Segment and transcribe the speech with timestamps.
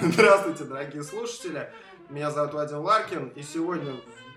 [0.00, 1.70] Здравствуйте, дорогие слушатели.
[2.10, 3.92] Меня зовут Вадим Ларкин, и сегодня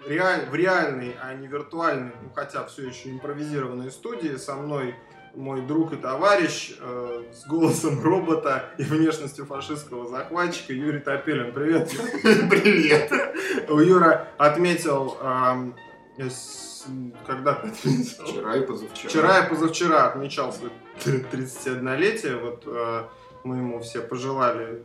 [0.06, 0.46] в, реаль...
[0.46, 4.96] в реальной, а не виртуальной, ну хотя все еще импровизированной студии со мной
[5.34, 11.52] мой друг и товарищ э, с голосом робота и внешностью фашистского захватчика Юрий Топелин.
[11.52, 11.90] Привет.
[12.50, 13.12] Привет.
[13.68, 16.30] Юра отметил, э,
[17.26, 18.26] когда отметил?
[18.26, 19.10] Вчера и позавчера.
[19.10, 20.72] Вчера и позавчера отмечал свое
[21.04, 22.38] 31-летие.
[22.40, 23.04] Вот э,
[23.44, 24.84] мы ему все пожелали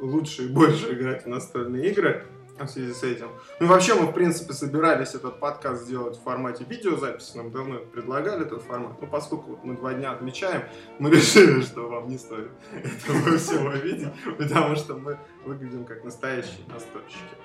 [0.00, 2.24] лучше и больше играть в настольные игры
[2.58, 3.30] в связи с этим.
[3.60, 8.42] Ну, вообще, мы, в принципе, собирались этот подкаст сделать в формате видеозаписи, нам давно предлагали
[8.42, 10.62] этот формат, но поскольку мы два дня отмечаем,
[10.98, 16.66] мы решили, что вам не стоит этого всего видеть, потому что мы выглядим как настоящие
[16.72, 17.36] настольщики.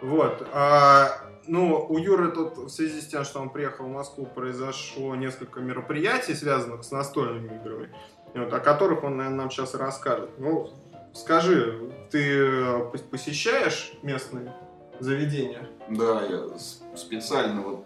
[0.00, 0.46] Вот.
[0.52, 5.14] А, ну, у Юры тут в связи с тем, что он приехал в Москву, произошло
[5.14, 7.90] несколько мероприятий, связанных с настольными играми,
[8.34, 10.30] вот, о которых он, наверное, нам сейчас расскажет.
[10.38, 10.70] Ну,
[11.14, 14.52] Скажи, ты э, посещаешь местные
[14.98, 15.68] заведения?
[15.88, 16.48] Да, я
[16.96, 17.84] специально вот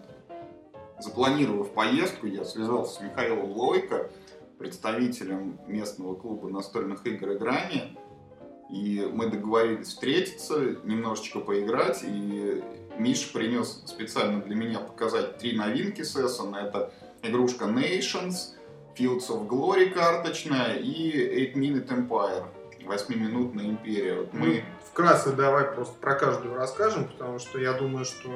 [0.99, 4.09] запланировав поездку, я связался с Михаилом Лойко,
[4.57, 7.97] представителем местного клуба настольных игр «Играни».
[8.71, 12.01] И мы договорились встретиться, немножечко поиграть.
[12.03, 12.63] И
[12.97, 16.57] Миша принес специально для меня показать три новинки Сессона.
[16.57, 16.91] Это
[17.23, 18.55] игрушка Nations,
[18.97, 22.45] Fields of Glory карточная и 8 Minute Empire.
[22.89, 24.15] Восьмиминутная империя.
[24.15, 24.63] Вот мы...
[24.91, 28.29] Вкратце давай просто про каждую расскажем, потому что я думаю, что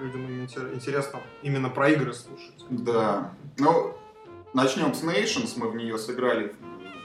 [0.00, 2.66] людям интересно именно про игры слушать.
[2.68, 3.32] Да.
[3.58, 3.96] Ну,
[4.54, 5.52] начнем с Nations.
[5.54, 6.52] Мы в нее сыграли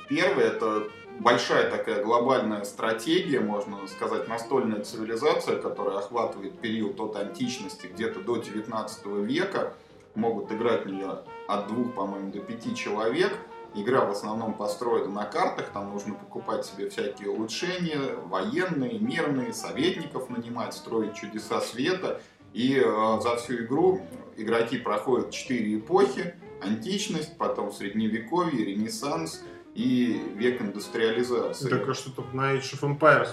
[0.10, 0.46] первый.
[0.46, 0.88] Это
[1.20, 8.38] большая такая глобальная стратегия, можно сказать, настольная цивилизация, которая охватывает период от античности где-то до
[8.38, 9.74] 19 века.
[10.16, 13.38] Могут играть в нее от двух, по-моему, до пяти человек–
[13.82, 20.30] Игра в основном построена на картах, там нужно покупать себе всякие улучшения, военные, мирные, советников
[20.30, 22.22] нанимать, строить чудеса света.
[22.54, 24.02] И э, за всю игру
[24.36, 26.36] игроки проходят четыре эпохи.
[26.62, 29.44] Античность, потом Средневековье, Ренессанс
[29.76, 31.68] и век индустриализации.
[31.68, 33.30] Это что-то на Age of Empires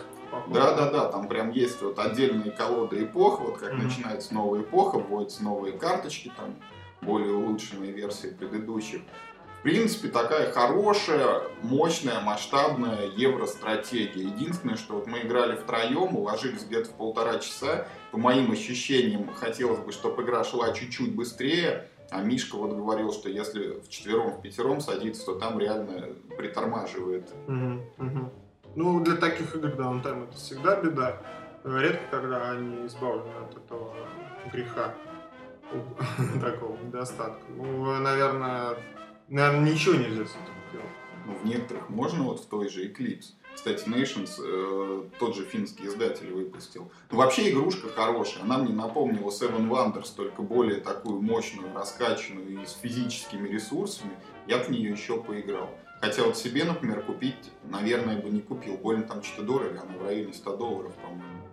[0.49, 3.83] да, да, да, там прям есть вот отдельные колоды эпох, вот как mm-hmm.
[3.83, 6.57] начинается новая эпоха, вводятся новые карточки, там
[7.03, 9.03] более улучшенные версии предыдущих
[9.65, 14.29] принципе, такая хорошая, мощная, масштабная евростратегия.
[14.29, 17.89] Единственное, что вот мы играли втроем, уложились где-то в полтора часа.
[18.13, 21.89] По моим ощущениям, хотелось бы, чтобы игра шла чуть-чуть быстрее.
[22.11, 27.29] А Мишка вот говорил, что если в четвером, в пятером садится, то там реально притормаживает.
[27.49, 28.33] Угу, угу.
[28.77, 31.17] Ну, для таких игр даунтайм это всегда беда.
[31.65, 33.95] Редко, когда они избавлены от этого
[34.53, 34.95] греха
[36.43, 37.45] такого недостатка.
[37.57, 38.77] Ну, наверное,
[39.29, 40.87] Наверное, ничего нельзя с этим сделать.
[41.27, 43.33] Ну, в некоторых можно, вот в той же Eclipse.
[43.55, 46.91] Кстати, Nations э, тот же финский издатель выпустил.
[47.11, 48.43] Ну, вообще игрушка хорошая.
[48.43, 54.11] Она мне напомнила Seven Wonders, только более такую мощную, раскачанную и с физическими ресурсами.
[54.47, 55.71] Я в нее еще поиграл.
[56.01, 58.77] Хотя вот себе, например, купить, наверное, бы не купил.
[58.77, 61.49] Больно там что-то дорого, она в районе 100 долларов, по-моему.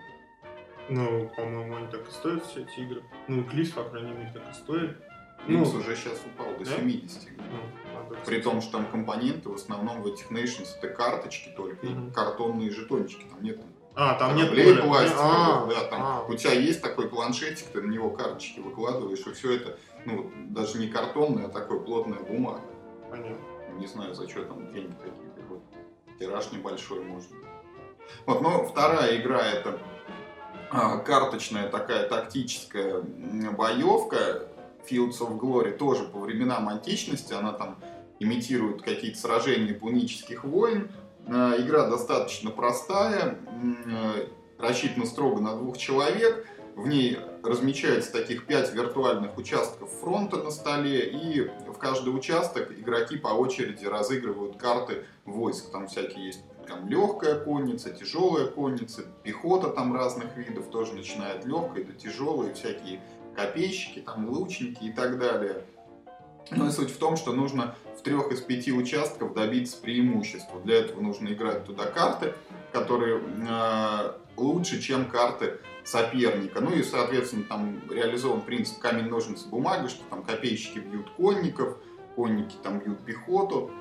[0.89, 3.03] Ну, по-моему, они так и стоят, все эти игры.
[3.29, 4.97] Ну, Eclipse, по крайней мере, так и стоит.
[5.47, 6.77] Linux ну, уже сейчас упал до да?
[6.77, 7.29] 70.
[7.37, 12.07] Ну, При том, что там компоненты в основном в этих Nations это карточки только, угу.
[12.09, 13.59] и картонные жетончики, там нет
[13.93, 16.25] а, там нет пластика, а, да, там а.
[16.27, 20.77] у тебя есть такой планшетик, ты на него карточки выкладываешь, и все это, ну, даже
[20.77, 22.61] не картонная, а такая плотная бумага.
[23.09, 23.37] Понятно.
[23.77, 25.61] Не знаю, за что там деньги какие-то, вот,
[26.19, 27.39] тираж небольшой может быть.
[28.25, 29.77] Вот, но вторая игра это
[30.69, 34.47] а, карточная такая тактическая боевка,
[34.89, 37.77] Fields of Glory тоже по временам античности, она там
[38.19, 40.89] имитирует какие-то сражения пунических войн.
[41.27, 43.37] Э, игра достаточно простая,
[43.85, 44.27] э,
[44.59, 46.47] рассчитана строго на двух человек.
[46.75, 53.17] В ней размечается таких пять виртуальных участков фронта на столе, и в каждый участок игроки
[53.17, 55.71] по очереди разыгрывают карты войск.
[55.71, 61.83] Там всякие есть там легкая конница, тяжелая конница, пехота там разных видов тоже начинает легкой
[61.83, 63.01] до тяжелой, всякие
[63.35, 65.63] копейщики, там, лучники и так далее.
[66.49, 70.59] Но и суть в том, что нужно в трех из пяти участков добиться преимущества.
[70.61, 72.33] Для этого нужно играть туда карты,
[72.71, 76.61] которые э, лучше, чем карты соперника.
[76.61, 81.77] Ну и, соответственно, там реализован принцип камень, ножницы, бумага, что там копейщики бьют конников,
[82.15, 83.71] конники там бьют пехоту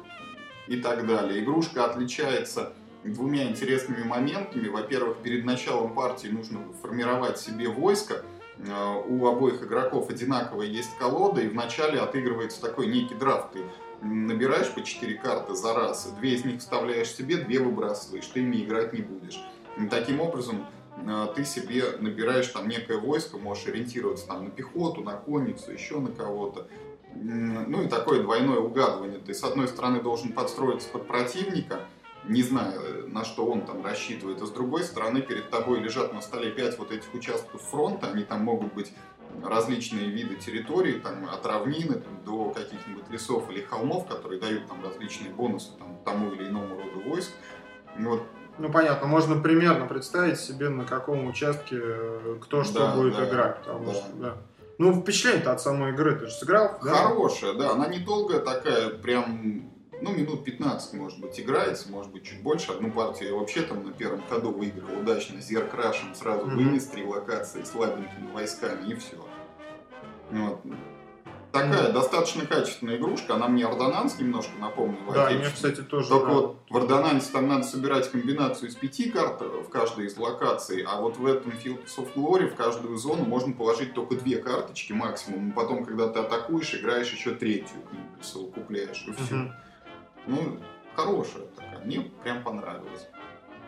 [0.66, 1.42] и так далее.
[1.42, 2.72] Игрушка отличается
[3.04, 4.68] двумя интересными моментами.
[4.68, 8.24] Во-первых, перед началом партии нужно формировать себе войско,
[9.08, 13.52] у обоих игроков одинаковая есть колода, и вначале отыгрывается такой некий драфт.
[13.52, 13.64] Ты
[14.02, 18.62] набираешь по 4 карты за раз, две из них вставляешь себе, две выбрасываешь, ты ими
[18.64, 19.42] играть не будешь.
[19.90, 20.66] Таким образом
[20.96, 25.98] э, ты себе набираешь там некое войско, можешь ориентироваться там на пехоту, на конницу, еще
[26.00, 26.68] на кого-то.
[27.14, 29.18] Ну и такое двойное угадывание.
[29.18, 31.80] Ты с одной стороны должен подстроиться под противника,
[32.24, 36.20] не зная, на что он там рассчитывает, а с другой стороны перед тобой лежат на
[36.20, 38.92] столе пять вот этих участков фронта, они там могут быть
[39.42, 44.84] различные виды территорий, там, от равнины там, до каких-нибудь лесов или холмов, которые дают там
[44.84, 47.30] различные бонусы там, тому или иному роду войск.
[47.98, 48.22] Вот.
[48.58, 53.28] Ну, понятно, можно примерно представить себе, на каком участке э, кто что да, будет да,
[53.28, 53.94] играть, потому да.
[53.94, 54.36] что, да.
[54.78, 56.78] Ну, впечатление-то от самой игры ты же сыграл?
[56.80, 59.69] Хорошая, да, она недолгая такая, прям
[60.00, 62.72] ну, минут 15, может быть, играется, может быть, чуть больше.
[62.72, 66.54] Одну партию я вообще там на первом ходу выиграл удачно, зеркрашем, сразу mm-hmm.
[66.54, 69.16] вынес три локации слабенькими войсками и все.
[70.30, 70.60] Вот.
[71.52, 71.92] Такая mm-hmm.
[71.92, 75.12] достаточно качественная игрушка, она мне Ордонанс немножко напомнила.
[75.12, 76.08] Да, мне, кстати, тоже.
[76.08, 76.32] Только да.
[76.32, 81.00] вот в Ордонансе там надо собирать комбинацию из пяти карт в каждой из локаций, а
[81.00, 85.50] вот в этом Fields of Glory в каждую зону можно положить только две карточки максимум,
[85.50, 89.34] и потом, когда ты атакуешь, играешь еще третью к ним присовокупляешь, и все.
[89.34, 89.52] Mm-hmm.
[90.26, 90.58] Ну,
[90.94, 93.08] хорошая такая, мне прям понравилась.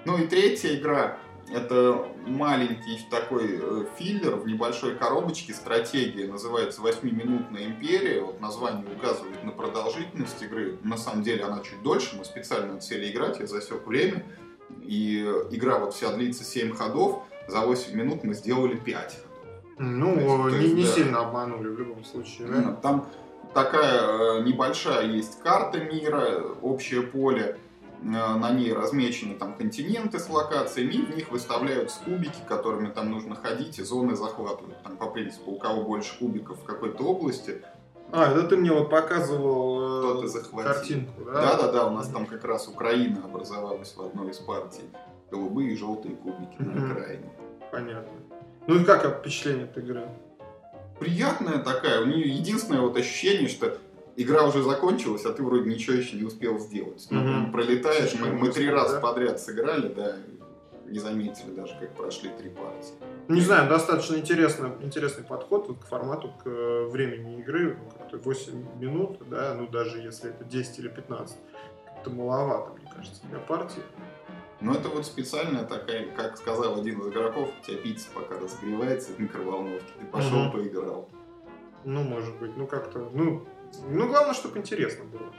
[0.05, 1.19] Ну и третья игра,
[1.51, 8.21] это маленький такой э, филлер в небольшой коробочке, стратегия, называется «Восьмиминутная империя».
[8.21, 10.79] Вот название указывает на продолжительность игры.
[10.83, 14.25] На самом деле она чуть дольше, мы специально отсели играть, я засек время.
[14.81, 15.21] И
[15.51, 19.33] игра вот вся длится 7 ходов, за 8 минут мы сделали 5 ходов.
[19.79, 20.89] Ну, есть, не, есть, не да.
[20.89, 22.73] сильно обманули в любом случае, да?
[22.83, 23.09] Там
[23.55, 27.59] такая э, небольшая есть карта мира, общее поле,
[28.03, 33.11] э, на ней размечены там континенты с локациями, и в них выставляются кубики, которыми там
[33.11, 34.83] нужно ходить, и зоны захватывают.
[34.83, 37.63] Там по принципу, у кого больше кубиков в какой-то области.
[38.11, 41.33] А, это ты мне вот показывал э, картинку, да?
[41.33, 44.85] Да-да-да, у нас там как раз Украина образовалась в одной из партий.
[45.31, 47.33] Голубые и желтые кубики на экране.
[47.71, 48.13] Понятно.
[48.67, 50.07] Ну и как впечатление от игры?
[51.03, 52.03] Приятная такая.
[52.03, 53.79] У нее единственное вот ощущение, что
[54.17, 57.07] игра уже закончилась, а ты вроде ничего еще не успел сделать.
[57.11, 59.01] Ну, пролетаешь, мы, мы три раза да?
[59.01, 60.17] подряд сыграли, да,
[60.87, 62.95] не заметили даже, как прошли три партии.
[63.29, 67.79] Не знаю, достаточно интересный, интересный подход к формату, к э, времени игры.
[68.13, 71.37] Ну, 8 минут, да, ну даже если это 10 или 15,
[72.01, 73.83] это маловато, мне кажется, для партии.
[74.63, 79.13] Но это вот специальная такая, как сказал один из игроков, у тебя пицца пока разогревается
[79.13, 80.53] в микроволновке, ты пошел угу.
[80.53, 81.09] поиграл.
[81.85, 83.45] Ну, может быть, ну как-то, ну,
[83.89, 85.33] ну главное, чтобы интересно было.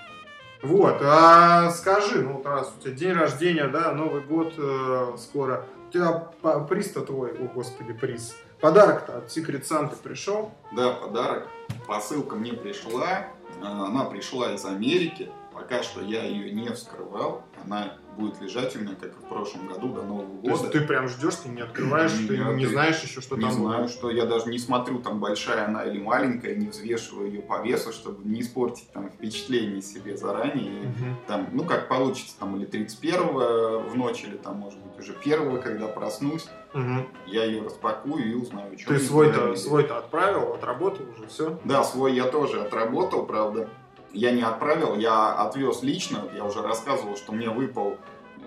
[0.61, 5.91] Вот, а скажи, ну раз у тебя день рождения, да, Новый год э, скоро, у
[5.91, 6.29] тебя
[6.69, 10.51] приз-то твой, о господи, приз, подарок-то от Secret Santa пришел?
[10.73, 11.47] Да, подарок,
[11.87, 13.27] посылка мне пришла,
[13.61, 18.95] она пришла из Америки, пока что я ее не вскрывал, она будет лежать у меня,
[18.95, 20.43] как и в прошлом году, до Нового года.
[20.43, 23.51] То есть ты прям ждешь, ты не открываешь, ты не знаешь еще, что не там
[23.51, 27.41] Не знаю, что я даже не смотрю, там большая она или маленькая, не взвешиваю ее
[27.41, 30.81] по весу, чтобы не испортить там впечатление себе заранее.
[30.81, 31.05] Угу.
[31.27, 35.59] Там, ну, как получится, там, или 31-го в ночь, или там, может быть, уже первого,
[35.59, 37.07] когда проснусь, угу.
[37.27, 41.59] я ее распакую и узнаю, что Ты свой-то свой отправил, отработал уже, все?
[41.63, 43.69] Да, свой я тоже отработал, правда
[44.13, 46.29] я не отправил, я отвез лично.
[46.35, 47.97] Я уже рассказывал, что мне выпал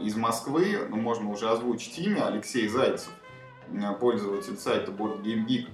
[0.01, 3.11] из Москвы, ну, можно уже озвучить имя, Алексей Зайцев,
[3.73, 5.69] э, пользователь сайта Board Game Geek.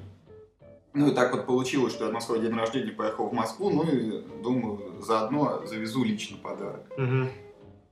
[0.94, 3.82] Ну и так вот получилось, что я на свой день рождения поехал в Москву, ну
[3.84, 6.86] и думаю, заодно завезу лично подарок.
[6.96, 7.28] Угу.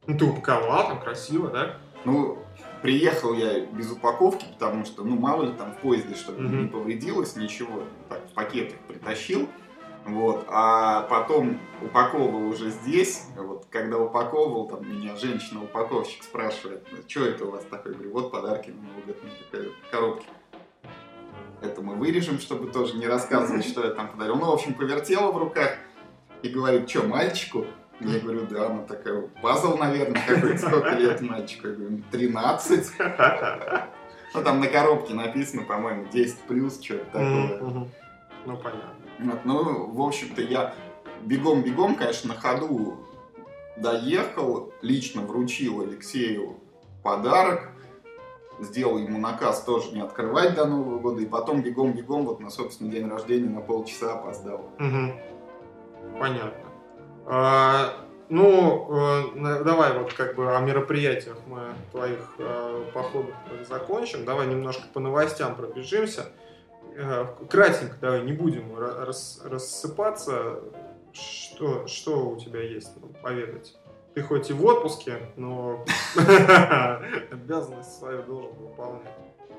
[0.07, 1.79] Ну ты упаковал, там красиво, да?
[2.05, 2.39] Ну,
[2.83, 6.55] приехал я без упаковки, потому что, ну, мало ли там в поезде, чтобы угу.
[6.55, 7.83] не повредилось, ничего.
[8.09, 9.49] Так, в пакетах притащил.
[10.07, 10.45] Вот.
[10.49, 13.27] А потом упаковывал уже здесь.
[13.37, 17.93] Вот, когда упаковывал, там меня женщина-упаковщик спрашивает, «Ну, что это у вас такое?
[17.93, 19.17] Я говорю, вот подарки на Новый год,
[19.91, 20.27] коробки.
[21.63, 24.37] Это мы вырежем, чтобы тоже не рассказывать, что я там подарил.
[24.37, 25.77] Ну, в общем, повертела в руках
[26.43, 27.67] и говорит, что, мальчику?
[28.01, 31.69] Я говорю, да, она такая, пазл, наверное, какой сколько лет мальчику?
[31.69, 32.91] Я говорю, 13.
[34.33, 37.89] Ну, там на коробке написано, по-моему, 10 плюс, что-то такое.
[38.47, 38.95] Ну, понятно.
[39.19, 40.75] Вот, ну, в общем-то, я
[41.23, 42.99] бегом-бегом, конечно, на ходу
[43.77, 46.57] доехал, лично вручил Алексею
[47.03, 47.71] подарок,
[48.59, 52.91] сделал ему наказ тоже не открывать до Нового года, и потом бегом-бегом вот на собственный
[52.91, 54.71] день рождения на полчаса опоздал.
[54.79, 56.19] Угу.
[56.19, 56.71] Понятно.
[57.27, 63.35] А, ну, э, давай вот как бы о мероприятиях мы твоих э, походов
[63.69, 64.25] закончим.
[64.25, 66.27] Давай немножко по новостям пробежимся.
[67.03, 70.61] Э, кратенько давай, не будем рас, рассыпаться.
[71.13, 72.91] Что, что у тебя есть
[73.23, 73.75] поведать?
[74.15, 75.85] ты хоть и в отпуске, но
[77.31, 79.15] обязанность свою должен выполнять.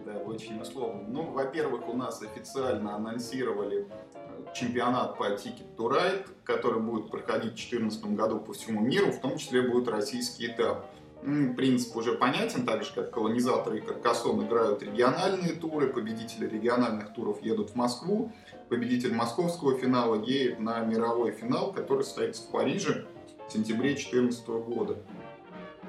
[0.05, 1.03] Да, очень условно.
[1.07, 7.53] Ну, во-первых, у нас официально анонсировали э, чемпионат по Ticket to Ride, который будет проходить
[7.53, 10.88] в 2014 году по всему миру, в том числе будет российский этап.
[11.23, 17.13] Ну, принцип уже понятен, так же как колонизаторы и Каркасон играют региональные туры, победители региональных
[17.13, 18.31] туров едут в Москву,
[18.69, 23.05] победитель московского финала едет на мировой финал, который состоится в Париже
[23.47, 24.97] в сентябре 2014 года.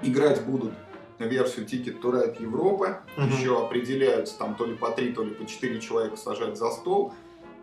[0.02, 0.74] Играть будут
[1.18, 3.02] версию Ticket to Ride Европа.
[3.16, 3.26] Угу.
[3.26, 7.14] Еще определяются там то ли по три, то ли по четыре человека сажать за стол.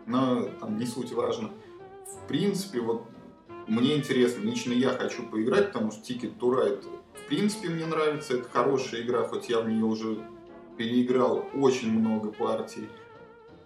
[0.06, 1.50] Но там не суть важно.
[2.06, 3.04] В принципе, вот
[3.66, 8.34] мне интересно, лично я хочу поиграть, потому что Ticket to Ride в принципе мне нравится.
[8.34, 10.18] Это хорошая игра, хоть я в нее уже
[10.76, 12.88] переиграл очень много партий.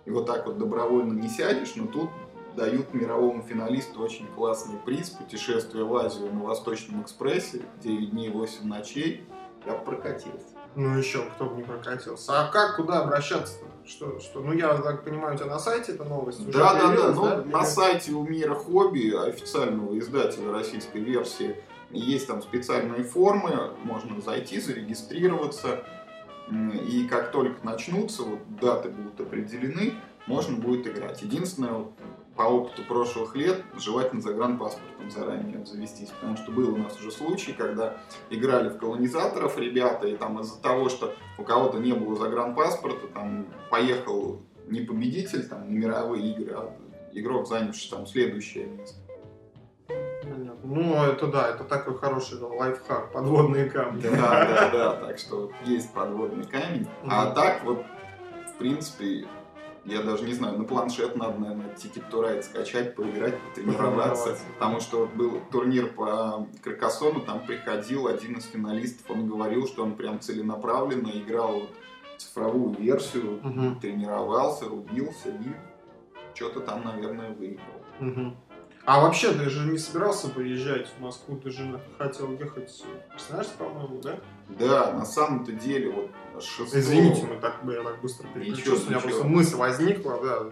[0.05, 2.11] И вот так вот добровольно не сядешь, но тут
[2.57, 8.67] дают мировому финалисту очень классный приз «Путешествие в Азию на Восточном экспрессе», 9 дней 8
[8.67, 9.27] ночей.
[9.67, 10.55] Я прокатился.
[10.77, 12.33] Ну еще кто бы не прокатился.
[12.33, 13.55] А как, куда обращаться
[13.87, 14.41] Что, что?
[14.41, 17.13] Ну я так понимаю, у тебя на сайте эта новость Да, да, да.
[17.13, 17.45] Ну, да?
[17.45, 21.57] на сайте у Мира Хобби, официального издателя российской версии,
[22.01, 25.85] есть там специальные формы, можно зайти, зарегистрироваться.
[26.51, 29.95] И как только начнутся, вот даты будут определены,
[30.27, 31.23] можно будет играть.
[31.23, 31.87] Единственное,
[32.37, 37.53] по опыту прошлых лет желательно загранпаспортом заранее обзавестись, потому что был у нас уже случай,
[37.53, 37.97] когда
[38.29, 43.47] играли в колонизаторов ребята, и там из-за того, что у кого-то не было загранпаспорта, там
[43.71, 46.77] поехал не победитель там, на мировые игры, а
[47.13, 49.04] игрок, занявший там следующее место.
[50.65, 54.01] Ну, это да, это такой хороший лайфхак, подводные камни.
[54.03, 56.89] Да, да, да, так что есть подводный камень.
[57.07, 57.85] А так вот,
[58.49, 59.27] в принципе,
[59.85, 64.39] я даже не знаю, на планшет надо, наверное, Ticket to Ride скачать, поиграть, потренироваться.
[64.55, 69.95] Потому что был турнир по Каркасону, там приходил один из финалистов, он говорил, что он
[69.95, 71.71] прям целенаправленно играл вот
[72.17, 73.79] цифровую версию, угу.
[73.81, 75.55] тренировался, рубился и
[76.35, 77.85] что-то там, наверное, выиграл.
[78.01, 78.35] Угу.
[78.87, 83.53] А вообще, ты же не собирался поезжать в Москву, ты же хотел ехать в Красноярск,
[83.55, 84.21] по-моему, да?
[84.51, 86.11] Да, на самом-то деле, вот
[86.43, 86.75] 6...
[86.75, 90.51] Извините, мы так, я так быстро переключился, у меня просто мысль возникла, да.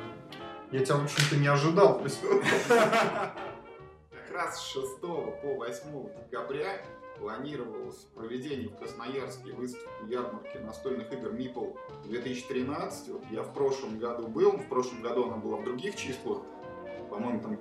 [0.71, 2.01] Я тебя, в общем-то, не ожидал.
[2.69, 6.81] Как раз с 6 по 8 декабря
[7.19, 11.67] планировалось проведение в Красноярске выставки ярмарки настольных игр Мипл
[12.07, 13.09] 2013.
[13.11, 16.39] Вот я в прошлом году был, в прошлом году она была в других числах,
[17.11, 17.59] по-моему, там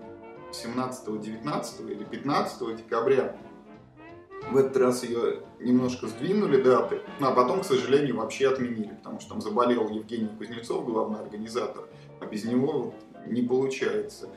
[0.51, 3.35] 17, 19 или 15 декабря.
[4.49, 9.19] В этот раз ее немножко сдвинули даты, ну, а потом, к сожалению, вообще отменили, потому
[9.19, 11.83] что там заболел Евгений Кузнецов, главный организатор,
[12.19, 12.93] а без него
[13.27, 14.29] не получается.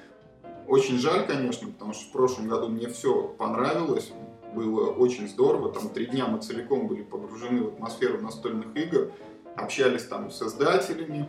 [0.68, 4.12] Очень жаль, конечно, потому что в прошлом году мне все понравилось,
[4.54, 9.11] было очень здорово, там три дня мы целиком были погружены в атмосферу настольных игр,
[9.56, 11.28] общались там с создателями,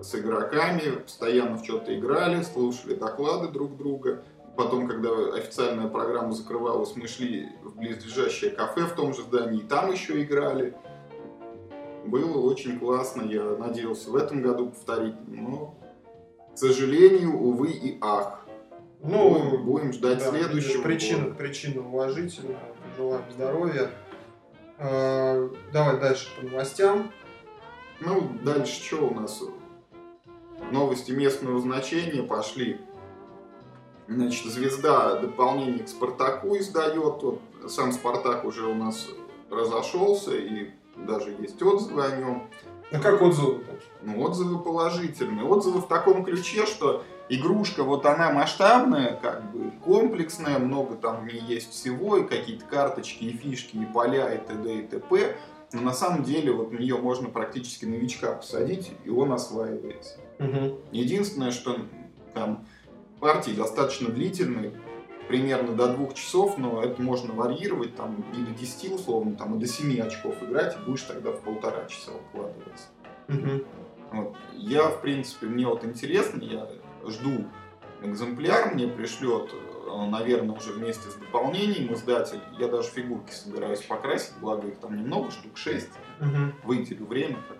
[0.00, 4.22] с игроками, постоянно в что-то играли, слушали доклады друг друга.
[4.56, 9.66] Потом, когда официальная программа закрывалась, мы шли в близлежащее кафе в том же здании, и
[9.66, 10.76] там еще играли.
[12.06, 15.74] Было очень классно, я надеялся в этом году повторить, но,
[16.54, 18.46] к сожалению, увы и ах.
[19.02, 21.34] Ну, будем, будем ждать да, следующего причина, года.
[21.34, 22.58] Причина уважительная,
[22.96, 23.90] желаем здоровья.
[24.78, 27.12] Э, давай дальше по новостям.
[28.00, 29.42] Ну, дальше что у нас?
[30.70, 32.80] Новости местного значения пошли.
[34.06, 37.22] Значит, звезда дополнение к Спартаку издает.
[37.22, 39.08] Вот сам Спартак уже у нас
[39.50, 42.48] разошелся, и даже есть отзывы о нем.
[42.92, 43.64] А как отзывы?
[44.02, 45.46] Ну, отзывы положительные.
[45.46, 51.24] Отзывы в таком ключе, что игрушка, вот она масштабная, как бы комплексная, много там в
[51.24, 54.74] ней есть всего, и какие-то карточки, и фишки, и поля, и т.д.
[54.74, 55.36] и т.п.
[55.72, 60.20] Но на самом деле вот в нее можно практически новичка посадить, и он осваивается.
[60.38, 60.80] Угу.
[60.92, 61.78] Единственное, что
[62.34, 62.66] там
[63.20, 64.72] партии достаточно длительные,
[65.28, 69.58] примерно до двух часов, но это можно варьировать, там, и до 10 условно, там, и
[69.58, 72.86] до 7 очков играть, и будешь тогда в полтора часа укладываться.
[73.28, 73.64] Угу.
[74.12, 74.36] Вот.
[74.52, 76.68] Я, в принципе, мне вот интересно, я
[77.06, 77.46] жду
[78.02, 82.40] экземпляр, мне пришлет, э, наверное, уже вместе с дополнением издатель.
[82.58, 85.88] Я даже фигурки собираюсь покрасить, благо их там немного, штук 6.
[86.20, 86.28] Угу.
[86.64, 87.58] Выделю время, как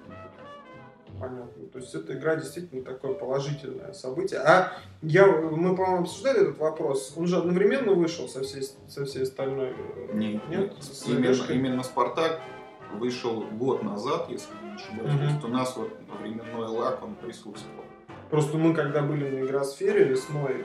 [1.28, 1.66] понятно.
[1.72, 4.40] То есть эта игра действительно такое положительное событие.
[4.40, 7.14] А я, мы, по-моему, обсуждали этот вопрос.
[7.16, 9.70] Он же одновременно вышел со всей, со всей остальной...
[9.70, 10.72] Э, нет, нет?
[11.06, 12.40] Именно, именно Спартак
[12.92, 15.12] вышел год назад, если не ошибаюсь.
[15.12, 15.18] Mm-hmm.
[15.18, 15.90] То есть у нас вот
[16.20, 17.84] временной лак, он присутствовал.
[18.30, 20.64] Просто мы, когда были на игросфере весной,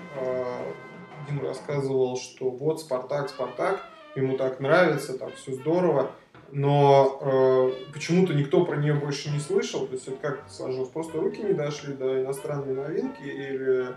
[1.27, 3.83] Дима рассказывал, что вот Спартак, Спартак,
[4.15, 6.11] ему так нравится, так все здорово,
[6.51, 11.19] но э, почему-то никто про нее больше не слышал, то есть это как сложилось, просто
[11.19, 13.95] руки не дошли до иностранной новинки или...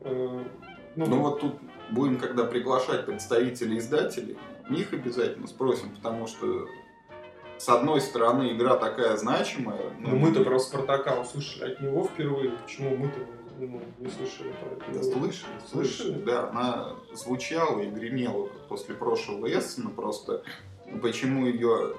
[0.00, 0.44] Э,
[0.94, 1.54] ну, ну вот тут
[1.90, 4.36] будем, когда приглашать представителей издателей,
[4.68, 6.66] них обязательно спросим, потому что
[7.58, 9.92] с одной стороны игра такая значимая.
[10.00, 13.20] Но, но мы-то про Спартака услышали от него впервые, почему мы-то
[13.58, 14.98] ну, не слышали про это?
[14.98, 20.42] Да, слышали, слышали, да, она звучала и гремела после прошлого Эссена, просто
[21.00, 21.94] почему ее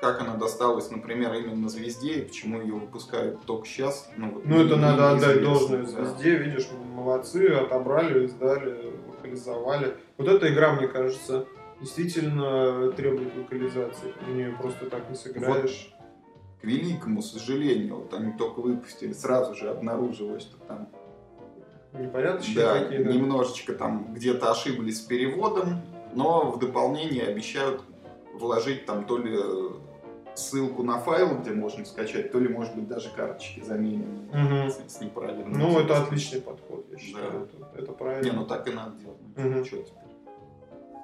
[0.00, 4.08] как она досталась, например, именно звезде, и почему ее выпускают только сейчас.
[4.16, 5.88] Ну, вот, ну это надо отдать должное да.
[5.88, 9.96] звезде, видишь, молодцы, отобрали, издали, локализовали.
[10.16, 11.46] Вот эта игра, мне кажется,
[11.80, 14.12] действительно требует локализации.
[14.20, 15.92] В нее просто так не сыграешь.
[15.92, 20.88] Вот, к великому сожалению, вот они только выпустили, сразу же обнаружилось, что там
[21.92, 25.80] непорядочные да, какие да, немножечко там где-то ошиблись с переводом,
[26.14, 27.82] но в дополнение обещают
[28.38, 29.36] вложить там то ли
[30.34, 34.70] ссылку на файл, где можно скачать, то ли, может быть, даже карточки заменены угу.
[34.70, 35.52] с, с неправильным.
[35.52, 35.84] Ну, текстом.
[35.84, 37.48] это отличный подход, я считаю.
[37.52, 37.66] Да.
[37.66, 38.30] Это, это правильно.
[38.30, 39.18] Не, ну так и надо делать.
[39.36, 39.64] Угу.
[39.64, 40.08] Что теперь?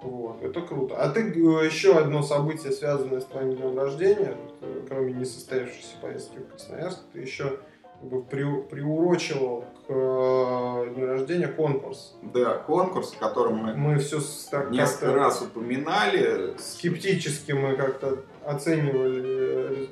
[0.02, 0.96] Вот, это круто.
[0.96, 6.38] А ты э, еще одно событие, связанное с твоим днем рождения, э, кроме несостоявшейся поездки
[6.38, 7.58] в Красноярск, ты еще
[8.04, 12.16] как бы при, приурочивал к э, дню рождения конкурс.
[12.22, 14.20] Да, конкурс, о котором мы, мы все
[14.50, 16.54] так несколько раз упоминали.
[16.58, 19.88] Скептически мы как-то оценивали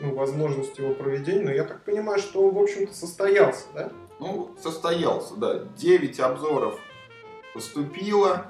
[0.00, 3.90] ну, возможность его проведения, но я так понимаю, что он, в общем-то, состоялся, да?
[4.18, 5.60] Ну, состоялся, да.
[5.76, 6.78] Девять обзоров
[7.52, 8.46] поступило,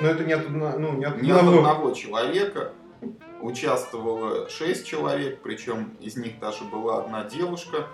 [0.00, 1.60] но это не от, ну, не от не одного.
[1.60, 2.72] от одного человека.
[3.42, 7.86] Участвовало шесть человек, причем из них даже была одна девушка.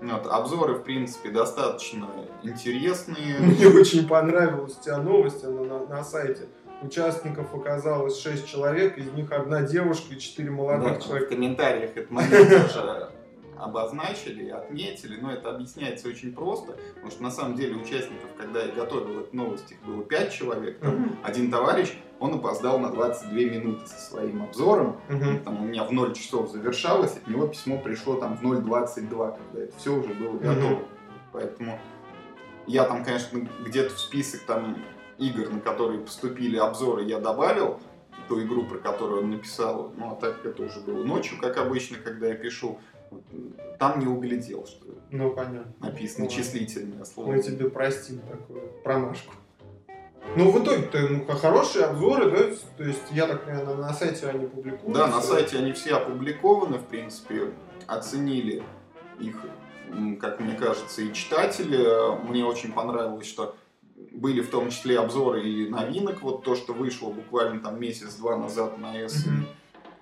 [0.00, 2.08] Вот, обзоры, в принципе, достаточно
[2.42, 3.38] интересные.
[3.40, 6.48] Мне очень понравилась у тебя новость, она на, на сайте.
[6.82, 11.26] Участников оказалось 6 человек, из них одна девушка и 4 молодых да, человека.
[11.26, 13.10] В комментариях это момент тоже
[13.58, 18.72] обозначили, отметили, но это объясняется очень просто, потому что на самом деле участников, когда я
[18.72, 21.16] готовил эту новость, их было 5 человек, там, mm-hmm.
[21.22, 25.44] один товарищ, он опоздал на 22 минуты со своим обзором, mm-hmm.
[25.44, 29.64] там у меня в 0 часов завершалось, от него письмо пришло там в 0.22, когда
[29.64, 30.86] это все уже было готово, mm-hmm.
[31.32, 31.78] поэтому
[32.66, 34.76] я там, конечно, где-то в список там
[35.18, 37.80] игр, на которые поступили обзоры, я добавил
[38.28, 41.96] ту игру, про которую он написал, ну а так это уже было ночью, как обычно,
[41.98, 42.78] когда я пишу,
[43.78, 45.72] там не углядел, что ну, понятно.
[45.80, 47.32] написано ну, числительное слово.
[47.32, 49.34] Мы тебе простим такую промашку.
[50.36, 52.56] Ну, в итоге-то ну, хорошие обзоры, да?
[52.76, 55.00] То есть, я так понимаю, на сайте они публикуются.
[55.00, 57.52] Да, на сайте они все опубликованы, в принципе,
[57.86, 58.62] оценили
[59.18, 59.36] их,
[60.20, 62.26] как мне кажется, и читатели.
[62.28, 63.56] Мне очень понравилось, что
[64.12, 68.78] были в том числе обзоры и новинок, вот то, что вышло буквально там месяц-два назад
[68.78, 69.26] на S.
[69.26, 69.46] Mm-hmm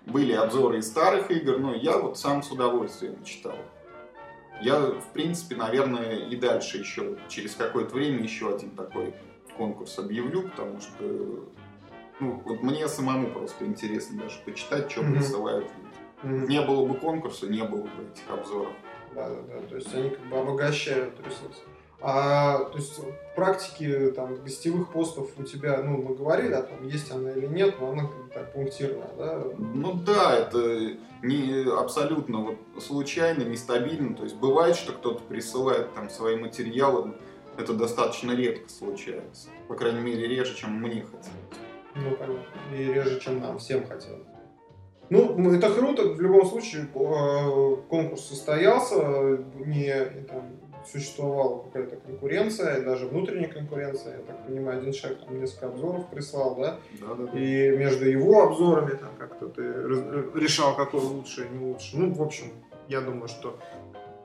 [0.07, 3.59] были обзоры из старых игр, но я вот сам с удовольствием читал.
[4.63, 9.13] Я, в принципе, наверное, и дальше еще, через какое-то время еще один такой
[9.57, 11.49] конкурс объявлю, потому что
[12.21, 15.13] ну, вот мне самому просто интересно даже почитать, что mm-hmm.
[15.13, 15.67] присылают
[16.23, 16.35] люди.
[16.35, 16.47] Mm-hmm.
[16.47, 18.73] Не было бы конкурса, не было бы этих обзоров.
[19.15, 19.67] Да, да, да.
[19.69, 21.63] То есть они как бы обогащают ресурс.
[22.01, 23.01] А, то есть
[23.35, 27.77] практики там гостевых постов у тебя, ну, мы говорили о том, есть она или нет,
[27.81, 29.45] но она как бы так пунктирная, да?
[29.59, 34.15] Ну да, это не абсолютно вот случайно, нестабильно.
[34.15, 37.15] То есть бывает, что кто-то присылает там свои материалы,
[37.57, 39.49] это достаточно редко случается.
[39.69, 41.27] По крайней мере, реже, чем мне хотелось.
[41.95, 42.45] Ну, понятно.
[42.77, 44.27] И реже, чем нам всем хотелось.
[45.09, 49.95] Ну, это круто, в любом случае э, конкурс состоялся, не
[50.29, 50.57] там,
[50.91, 54.19] существовала какая-то конкуренция, даже внутренняя конкуренция.
[54.19, 56.79] Я так понимаю, один человек там несколько обзоров прислал, да?
[57.01, 57.39] Да, да, да.
[57.39, 59.63] И между его обзорами там как-то ты
[60.39, 61.97] решал, какой лучше, не лучше.
[61.97, 62.47] Ну, в общем,
[62.89, 63.59] я думаю, что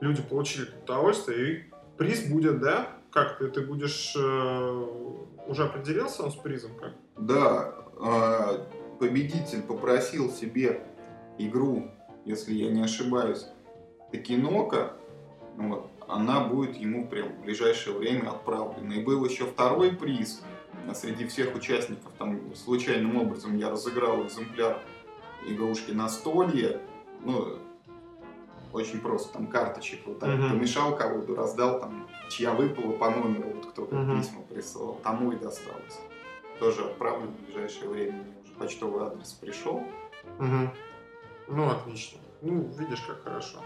[0.00, 1.64] люди получили удовольствие, и
[1.96, 2.88] приз будет, да?
[3.10, 4.14] Как ты, ты будешь...
[4.16, 4.86] Э,
[5.46, 6.70] уже определился он с призом?
[6.80, 6.92] Как?
[7.18, 10.80] Да, э, победитель попросил себе
[11.38, 11.90] игру,
[12.24, 13.46] если я не ошибаюсь,
[14.10, 14.92] Токинока,
[15.56, 18.92] вот, она будет ему прям в ближайшее время отправлена.
[18.92, 20.42] И был еще второй приз
[20.94, 22.12] среди всех участников.
[22.18, 24.78] Там случайным образом я разыграл экземпляр
[25.46, 26.80] игрушки на столье.
[27.24, 27.58] Ну,
[28.72, 30.50] очень просто, там карточек вот так uh-huh.
[30.50, 34.18] помешал кого-то, раздал, там, чья выпала по номеру, вот кто uh-huh.
[34.18, 36.00] письма присылал, тому и досталось.
[36.58, 39.84] Тоже отправлю в ближайшее время, уже почтовый адрес пришел.
[40.38, 40.68] Uh-huh.
[41.48, 42.18] Ну, отлично.
[42.40, 43.58] Ну, видишь, как хорошо.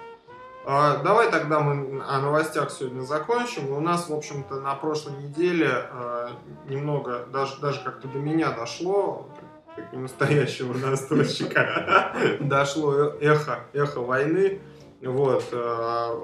[0.69, 3.71] А, давай тогда мы о новостях сегодня закончим.
[3.71, 6.31] У нас, в общем-то, на прошлой неделе а,
[6.69, 9.29] немного, даже, даже как-то до меня дошло,
[9.77, 14.61] как настоящего настольщика, дошло эхо, эхо войны.
[15.03, 15.45] Вот.
[15.53, 16.21] А,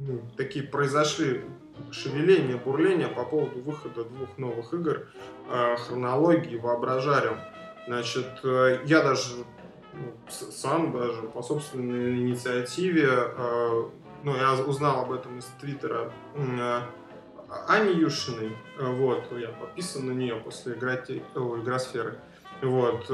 [0.00, 1.44] ну, такие произошли
[1.92, 5.06] шевеления, бурления по поводу выхода двух новых игр
[5.86, 7.38] хронологии Воображариум.
[7.86, 9.44] Значит, э, я даже
[10.28, 13.84] сам даже по собственной инициативе, э,
[14.22, 16.80] ну, я узнал об этом из твиттера э,
[17.68, 22.18] Ани Юшиной, вот, я подписан на нее после игроте, о, игросферы,
[22.62, 23.10] вот,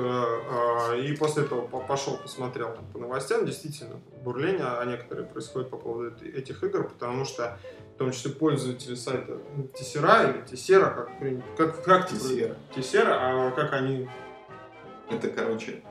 [0.97, 6.63] и после этого пошел, посмотрел по новостям, действительно, бурление, а некоторые происходит по поводу этих
[6.63, 7.59] игр, потому что
[7.95, 9.39] в том числе пользователи сайта
[9.77, 14.09] Тесера или Тесера, как, как, как Тесера, Тесера, а как они
[15.11, 15.83] это, короче,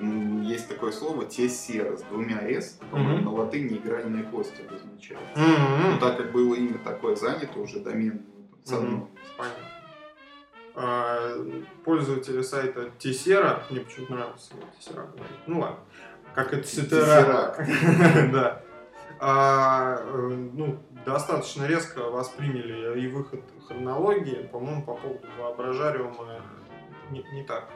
[0.00, 3.20] есть такое слово тесера с двумя с, mm-hmm.
[3.22, 5.20] на латыни игральные кости обозначает.
[5.34, 5.90] Mm-hmm.
[5.90, 8.22] Но так как было имя такое занято, уже домен
[8.64, 9.06] с одной.
[9.36, 9.64] Понятно.
[10.76, 11.44] А,
[11.84, 15.38] пользователи сайта Тесера, мне почему-то нравится Тесера говорить.
[15.46, 15.80] Ну ладно.
[16.34, 17.56] Как это Тесера.
[18.32, 18.62] Да.
[19.20, 24.48] А, ну, достаточно резко восприняли и выход хронологии.
[24.52, 26.40] По-моему, по поводу воображариума
[27.10, 27.68] не, не так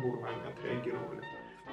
[0.00, 1.22] бурно отреагировали.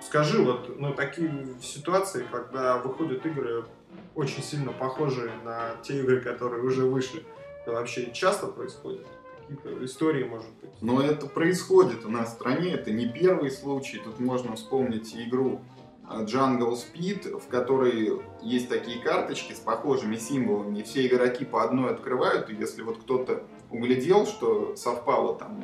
[0.02, 3.66] Скажи, вот ну, такие ситуации, когда выходят игры
[4.14, 7.24] очень сильно похожие на те игры, которые уже вышли,
[7.62, 9.06] это вообще часто происходит?
[9.42, 10.72] Какие-то истории, может быть?
[10.82, 14.02] Но это происходит у нас в стране, это не первый случай.
[14.04, 15.62] Тут можно вспомнить игру
[16.08, 21.64] а, Jungle Speed, в которой есть такие карточки с похожими символами, и все игроки по
[21.64, 25.64] одной открывают, и если вот кто-то углядел, что совпало там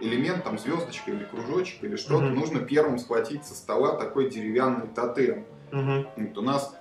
[0.00, 2.34] элемент, там звездочка или кружочек или что-то, угу.
[2.34, 5.44] нужно первым схватить со стола такой деревянный тотем.
[5.72, 6.06] Угу.
[6.16, 6.74] Вот у нас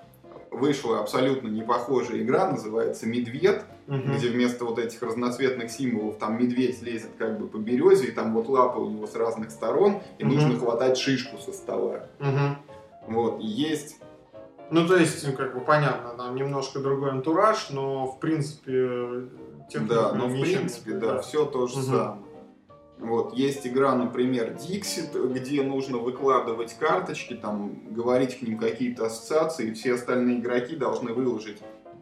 [0.51, 4.13] вышла абсолютно непохожая игра, называется «Медведь», угу.
[4.15, 8.33] где вместо вот этих разноцветных символов там медведь лезет как бы по березе, и там
[8.33, 10.33] вот лапа у него с разных сторон, и угу.
[10.33, 12.07] нужно хватать шишку со стола.
[12.19, 13.13] Угу.
[13.13, 13.97] Вот, есть...
[14.71, 19.27] Ну, то есть, ну, как бы понятно, там немножко другой антураж, но в принципе...
[19.73, 21.83] Да, но в принципе, да, да, все то же угу.
[21.83, 22.17] самое.
[22.99, 29.69] Вот, есть игра, например, Dixit, где нужно выкладывать карточки, там, говорить к ним какие-то ассоциации,
[29.69, 31.59] и все остальные игроки должны выложить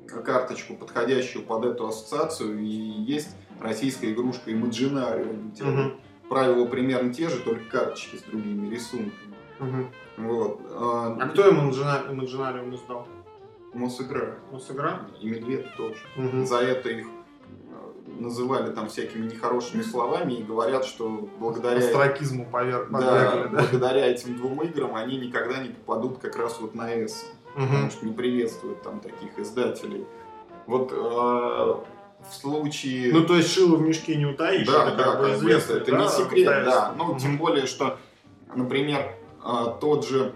[0.07, 5.91] карточку, подходящую под эту ассоциацию, и есть российская игрушка Imaginarium, где угу.
[6.29, 9.36] правила примерно те же, только карточки с другими рисунками.
[9.60, 9.86] Угу.
[10.17, 10.62] Вот.
[10.71, 13.07] А, а кто Imaginarium издал?
[13.73, 14.39] Мосигра.
[14.51, 15.01] Мосигра?
[15.21, 15.99] И Медведь тоже.
[16.17, 16.45] Угу.
[16.45, 17.07] За это их
[18.19, 21.80] называли там всякими нехорошими словами и говорят, что благодаря...
[21.80, 26.75] Астракизму поверх, да, да, благодаря этим двум играм они никогда не попадут как раз вот
[26.75, 27.65] на S, угу.
[27.65, 30.06] потому что не приветствуют там таких издателей.
[30.65, 33.13] Вот э, в случае...
[33.13, 35.73] Ну, то есть шило в мешке не утаишь, да, это да, как бы известно.
[35.73, 36.93] Это, да, не секрет, да.
[36.97, 37.19] Ну, угу.
[37.19, 37.97] тем более, что,
[38.53, 39.49] например, э,
[39.80, 40.34] тот же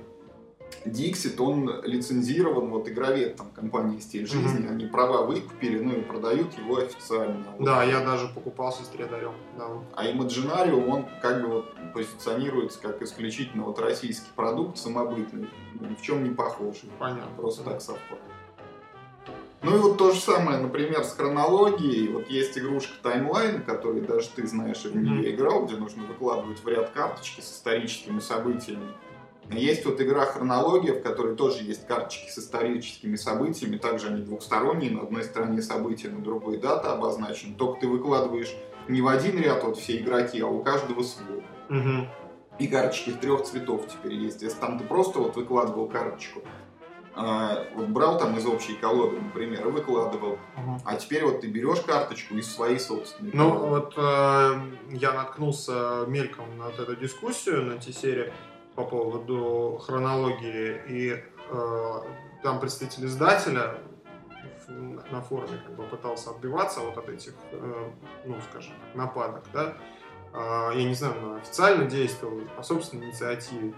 [0.86, 4.72] Dixit, он лицензирован, вот игровед там компании «Стиль жизни», mm-hmm.
[4.72, 7.46] они права выкупили, ну и продают его официально.
[7.60, 9.68] Да, я даже покупал с Истредарем, да.
[9.94, 16.02] А Imaginarium, он как бы вот позиционируется как исключительно вот российский продукт, самобытный, ни в
[16.02, 16.78] чем не похож.
[17.00, 17.36] Понятно.
[17.38, 18.20] Просто так совпало.
[19.64, 22.12] Ну и вот то же самое, например, с хронологией.
[22.12, 26.68] Вот есть игрушка Таймлайн, которую даже ты знаешь, в нее играл, где нужно выкладывать в
[26.68, 28.88] ряд карточки с историческими событиями.
[29.52, 33.78] Есть вот игра «Хронология», в которой тоже есть карточки с историческими событиями.
[33.78, 34.92] Также они двухсторонние.
[34.92, 37.56] На одной стороне события, на другой дата обозначена.
[37.56, 38.56] Только ты выкладываешь
[38.88, 41.44] не в один ряд вот все игроки, а у каждого свой.
[41.70, 42.08] Угу.
[42.60, 44.42] И карточки трех цветов теперь есть.
[44.42, 46.42] Если там ты просто вот выкладывал карточку,
[47.14, 50.34] а, вот брал там из общей колоды, например, и выкладывал.
[50.58, 50.82] Угу.
[50.86, 53.32] А теперь вот ты берешь карточку из своей собственной.
[53.34, 53.70] Ну колоды.
[53.70, 54.62] вот э,
[54.92, 58.32] я наткнулся мельком на вот эту дискуссию на T-серии
[58.76, 61.94] по поводу хронологии, и э,
[62.44, 63.78] там представитель издателя
[64.68, 67.92] на форуме как бы пытался отбиваться вот от этих, э,
[68.26, 69.74] ну, скажем, нападок, да.
[70.34, 73.74] Э, я не знаю, он официально действовал, по собственной инициативе.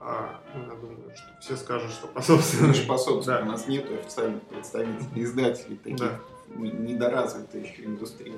[0.00, 2.74] А, ну, я думаю, что все скажут, что по собственной.
[2.86, 3.38] По собственной.
[3.38, 3.44] Да.
[3.46, 5.96] У нас нет официальных представителей издателей таких.
[5.98, 8.34] Да недоразвитая еще индустрия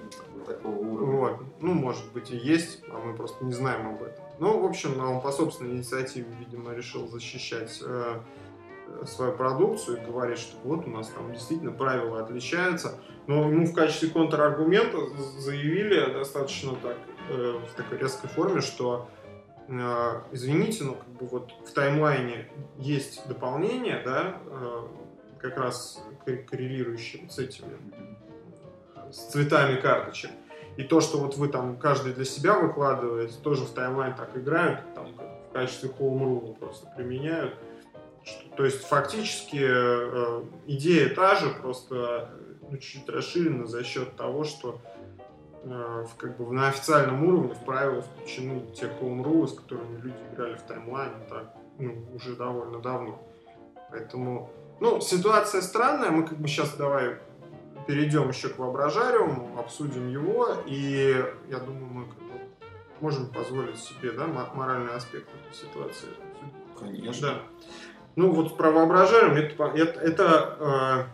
[0.47, 1.17] такого уровня.
[1.17, 1.41] Вот.
[1.61, 4.25] Ну, может быть, и есть, а мы просто не знаем об этом.
[4.39, 8.21] Ну, в общем, он по собственной инициативе, видимо, решил защищать э,
[9.07, 12.99] свою продукцию и говорит, что вот у нас там действительно правила отличаются.
[13.27, 14.99] Но ему в качестве контраргумента
[15.39, 16.97] заявили достаточно так,
[17.31, 19.09] э, в такой резкой форме, что
[19.69, 24.83] э, извините, но как бы вот в таймлайне есть дополнение, да, э,
[25.39, 26.03] как раз
[26.35, 27.77] коррелирующие с этими,
[29.11, 30.31] с цветами карточек.
[30.77, 34.81] И то, что вот вы там каждый для себя выкладываете, тоже в таймлайн так играют,
[34.95, 37.55] там в качестве home rule просто применяют.
[38.23, 42.31] Что, то есть фактически э, идея та же, просто
[42.71, 44.81] ну, чуть-чуть расширена за счет того, что
[45.63, 50.17] э, в, как бы на официальном уровне в правила включены те rules, с которыми люди
[50.33, 53.23] играли в таймлайн так, ну, уже довольно давно.
[53.91, 57.19] Поэтому, ну, ситуация странная, мы как бы сейчас давай
[57.87, 62.07] перейдем еще к воображариуму, обсудим его, и я думаю, мы
[63.01, 66.09] можем позволить себе, да, моральный аспект этой ситуации.
[66.79, 67.29] Конечно.
[67.29, 67.43] Да.
[68.17, 71.09] Ну вот про воображариум, это, это, это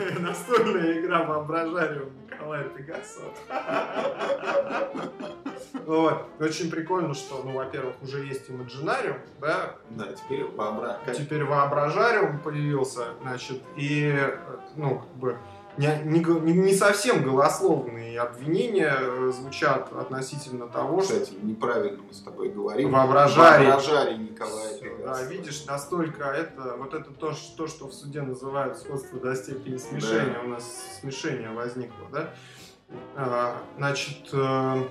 [0.00, 3.32] э, настольная игра воображариум Николая Пегасова.
[5.84, 6.26] Вот.
[6.40, 9.76] Очень прикольно, что, ну, во-первых, уже есть имаджинариум, да?
[9.90, 11.14] Да, теперь воображариум.
[11.14, 14.14] Теперь воображариум появился, значит, и,
[14.76, 15.38] ну, как бы,
[15.76, 21.20] не, не, не совсем голословные обвинения э, звучат относительно того, что...
[21.20, 22.92] Кстати, неправильно мы с тобой говорим.
[22.92, 23.66] Воображарий.
[23.66, 28.78] Воображарий Николая Все, Да, видишь, настолько это, вот это то, то, что в суде называют
[28.78, 30.46] сходство до степени смешения, да.
[30.46, 32.30] у нас смешение возникло, да?
[33.14, 34.82] А, значит, э,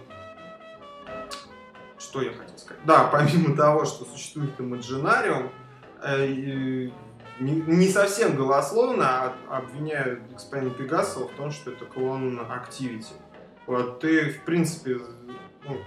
[2.05, 2.83] что я хотел сказать?
[2.85, 5.51] Да, помимо того, что существует имаджинариум,
[6.03, 6.27] э,
[7.39, 13.13] не, не совсем голословно а обвиняют господина Пегасова в том, что это клон Activity.
[13.67, 14.99] Вот ты, в принципе,
[15.67, 15.77] ну,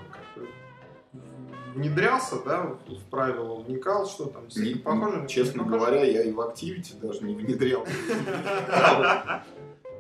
[1.75, 5.27] внедрялся, да, в правила, вникал, что там, не, похоже?
[5.29, 7.87] Честно не говоря, я и в Activity даже не внедрял.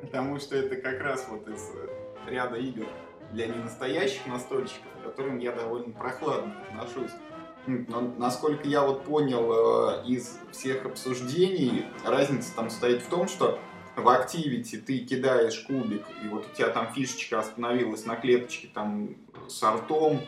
[0.02, 1.70] Потому что это как раз вот из
[2.26, 2.86] ряда игр
[3.32, 7.12] для ненастоящих настольщиков, к которым я довольно прохладно отношусь.
[7.66, 13.58] Но, насколько я вот понял э, из всех обсуждений, разница там стоит в том, что
[13.94, 19.16] в Activity ты кидаешь кубик, и вот у тебя там фишечка остановилась на клеточке там
[19.48, 20.20] с артом,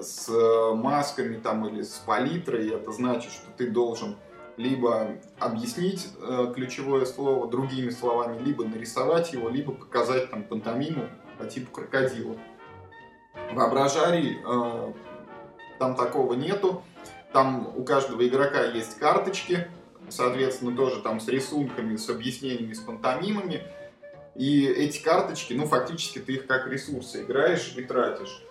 [0.00, 4.16] с э, масками там или с палитрой, и это значит, что ты должен
[4.56, 11.08] либо объяснить э, ключевое слово другими словами, либо нарисовать его, либо показать там пантомиму
[11.42, 12.36] по типу крокодила.
[13.52, 14.92] Воображарий э,
[15.78, 16.82] там такого нету.
[17.32, 19.66] Там у каждого игрока есть карточки,
[20.08, 23.62] соответственно, тоже там с рисунками, с объяснениями, с пантомимами.
[24.34, 28.42] И эти карточки, ну, фактически ты их как ресурсы играешь и тратишь.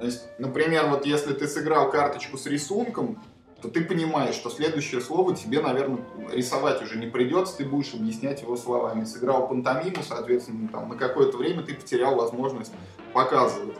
[0.00, 3.22] Есть, например, вот если ты сыграл карточку с рисунком,
[3.64, 6.00] то ты понимаешь, что следующее слово тебе, наверное,
[6.30, 9.04] рисовать уже не придется, ты будешь объяснять его словами.
[9.04, 12.72] Сыграл пантомиму, соответственно, там, на какое-то время ты потерял возможность
[13.14, 13.78] показывать.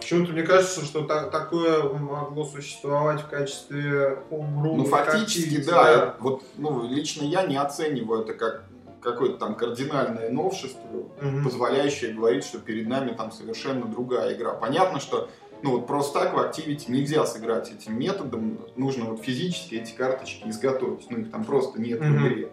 [0.00, 4.76] Почему-то мне кажется, что та, такое могло существовать в качестве homeroom.
[4.76, 5.84] Ну, фактически, да.
[5.84, 6.16] да.
[6.20, 8.64] Вот, ну, лично я не оцениваю это как
[9.02, 11.44] какое-то там кардинальное новшество, угу.
[11.44, 14.54] позволяющее говорить, что перед нами там совершенно другая игра.
[14.54, 15.28] Понятно, что
[15.64, 20.46] ну вот просто так в Activity нельзя сыграть этим методом, нужно вот физически эти карточки
[20.48, 22.08] изготовить, ну их там просто нет угу.
[22.08, 22.50] в игре.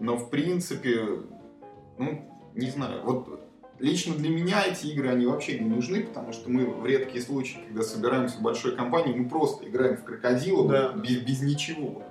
[0.00, 1.20] Но в принципе,
[1.96, 3.40] ну, не знаю, вот
[3.78, 7.60] Лично для меня эти игры, они вообще не нужны, потому что мы в редкие случаи,
[7.68, 10.92] когда собираемся в большой компании, мы просто играем в крокодила да.
[10.94, 12.02] без, без ничего.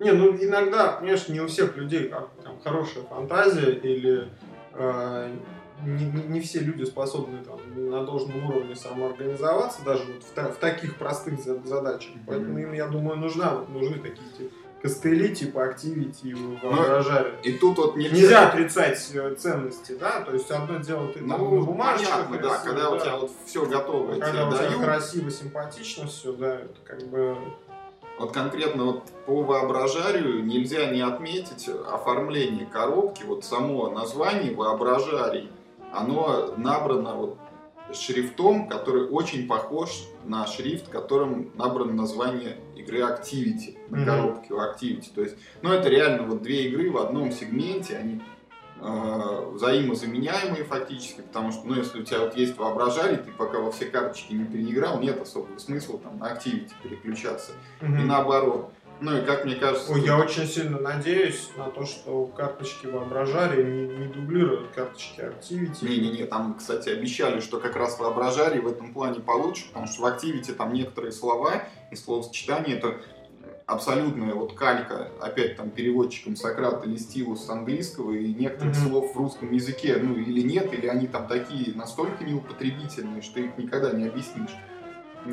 [0.00, 4.30] Не, ну иногда, конечно, не у всех людей как, там, хорошая фантазия или
[4.72, 5.36] э,
[5.84, 7.60] не, не все люди способны там,
[7.90, 12.12] на должном уровне самоорганизоваться, даже вот в, в таких простых задачах.
[12.12, 12.24] Mm-hmm.
[12.26, 17.32] Поэтому им, я думаю, нужна, нужны такие типа, костыли, типа Activity воображали.
[17.32, 18.16] Ну, и тут вот нельзя...
[18.16, 22.48] нельзя отрицать э, ценности, да, то есть одно дело ты ну, там на бумажках понятно,
[22.48, 22.90] да, когда да.
[22.90, 27.36] у тебя вот все готово, когда у тебя красиво, симпатично все, да, это как бы...
[28.18, 35.50] Вот конкретно вот по воображарию нельзя не отметить оформление коробки, вот само название воображарий,
[35.98, 37.38] оно набрано вот
[37.92, 45.06] шрифтом, который очень похож на шрифт, которым набрано название игры Activity на коробке у Activity.
[45.14, 48.22] То есть, ну это реально вот две игры в одном сегменте, они
[48.80, 53.70] э, взаимозаменяемые фактически, потому что, ну, если у тебя вот есть воображарий, ты пока во
[53.70, 57.52] все карточки не переиграл, нет особого смысла там на Activity переключаться.
[57.80, 58.02] Mm-hmm.
[58.02, 58.72] И наоборот.
[59.00, 59.92] Ну и как мне кажется...
[59.92, 65.86] Ой, я очень сильно надеюсь на то, что карточки воображария не, не дублируют карточки Activity.
[65.86, 70.06] Не-не-не, там, кстати, обещали, что как раз воображарий в этом плане получше, потому что в
[70.06, 72.96] Activity там некоторые слова и словосочетания это
[73.66, 78.88] абсолютная вот калька, опять там переводчиком Сократа или стилус с английского и некоторых mm-hmm.
[78.88, 83.58] слов в русском языке, ну или нет, или они там такие настолько неупотребительные, что их
[83.58, 84.56] никогда не объяснишь.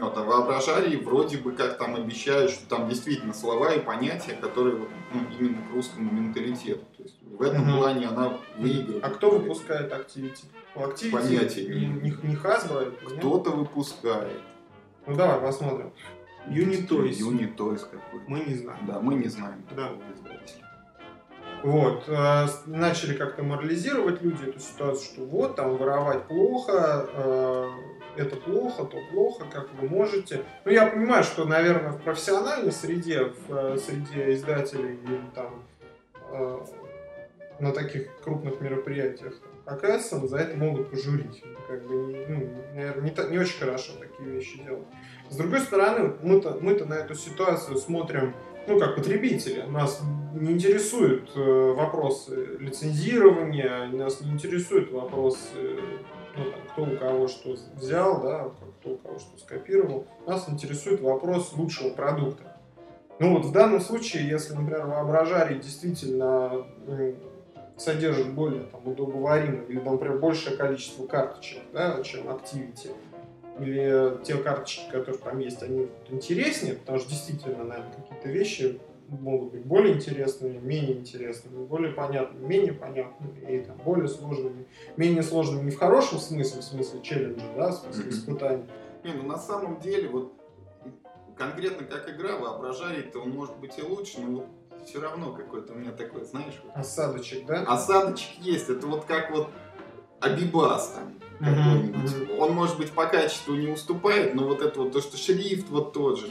[0.02, 4.76] Вот, а воображарии вроде бы как там обещают, что там действительно слова и понятия, которые
[4.78, 6.84] вот, ну, именно к русскому менталитету.
[6.98, 7.78] То есть в этом Мгм.
[7.78, 9.04] плане она выигрывает.
[9.04, 10.46] А кто выпускает Activity?
[10.76, 12.92] У Activity Понятия не, не не, Hasbro?
[13.18, 14.42] Кто-то выпускает.
[15.06, 15.92] Ну давай посмотрим.
[16.48, 17.20] Unitoys.
[17.22, 18.22] Unitoys какой.
[18.28, 18.86] Мы не знаем.
[18.88, 19.90] Да, мы не знаем Да.
[20.14, 20.64] издателя.
[21.64, 27.70] Вот, э, начали как-то морализировать люди эту ситуацию, что вот, там, воровать плохо, э,
[28.16, 30.44] это плохо, то плохо, как вы можете.
[30.66, 35.64] Ну, я понимаю, что, наверное, в профессиональной среде, в э, среде издателей или там
[36.32, 36.60] э,
[37.60, 39.34] на таких крупных мероприятиях,
[39.66, 41.42] Эссен, за это могут пожурить.
[41.68, 44.84] Как бы, ну, наверное, не, та- не очень хорошо такие вещи делать.
[45.30, 48.34] С другой стороны, мы-то, мы-то на эту ситуацию смотрим
[48.68, 49.62] ну, как потребители.
[49.62, 50.02] Нас
[50.34, 55.80] не интересуют э, вопросы лицензирования, нас не интересуют вопросы,
[56.36, 60.08] ну, кто у кого что взял, да, кто у кого что скопировал.
[60.26, 62.44] Нас интересует вопрос лучшего продукта.
[63.20, 66.66] Ну вот в данном случае, если, например, воображарий действительно
[67.78, 72.92] содержит более там, удобоваримое или, например, большее количество карточек, да, чем Activity,
[73.60, 79.52] или те карточки, которые там есть, они интереснее, потому что действительно, наверное, какие-то вещи могут
[79.52, 84.66] быть более интересными, менее интересными, более понятными, менее понятными и там, более сложными.
[84.98, 88.64] Менее сложными не в хорошем смысле, в смысле челленджа, да, в смысле испытаний.
[89.04, 90.34] Не, ну на самом деле, вот
[91.38, 94.48] конкретно как игра, воображарий-то он может быть и лучше, но вот
[94.86, 97.64] все равно какой-то у меня такой, знаешь, вот Осадочек, да?
[97.64, 98.70] осадочек есть.
[98.70, 99.50] Это вот как вот
[100.20, 102.40] Абибас там какой-нибудь.
[102.40, 105.94] Он, может быть, по качеству не уступает, но вот это вот то, что шрифт вот
[105.94, 106.28] тот же,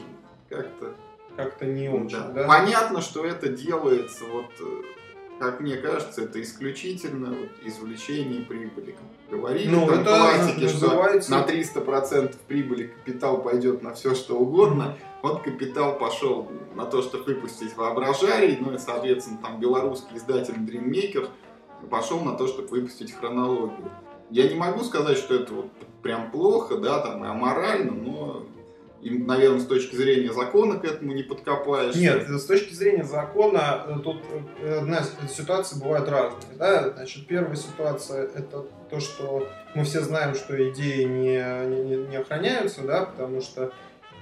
[0.48, 0.94] как-то...
[1.36, 2.28] Как-то не очень, да.
[2.28, 2.46] да?
[2.46, 4.82] Понятно, что это делается, вот, э,
[5.38, 8.94] как мне кажется, это исключительно вот, извлечение прибыли.
[9.30, 14.36] Говорили Ну, там это классики, что называется- на 300% прибыли капитал пойдет на все, что
[14.38, 14.96] угодно.
[15.22, 21.28] Вот капитал пошел на то, чтобы выпустить воображарий, ну и, соответственно, там белорусский издатель Dreammaker
[21.90, 23.90] пошел на то, чтобы выпустить хронологию.
[24.30, 25.66] Я не могу сказать, что это вот
[26.02, 28.46] прям плохо, да, там и аморально, но,
[29.02, 31.94] им, наверное, с точки зрения закона к этому не подкопаешь.
[31.96, 34.22] Нет, с точки зрения закона, э, тут
[34.60, 36.56] э, одна ситуация бывают разные.
[36.56, 36.90] Да?
[36.90, 42.82] Значит, первая ситуация это то, что мы все знаем, что идеи не, не, не охраняются,
[42.82, 43.72] да, потому что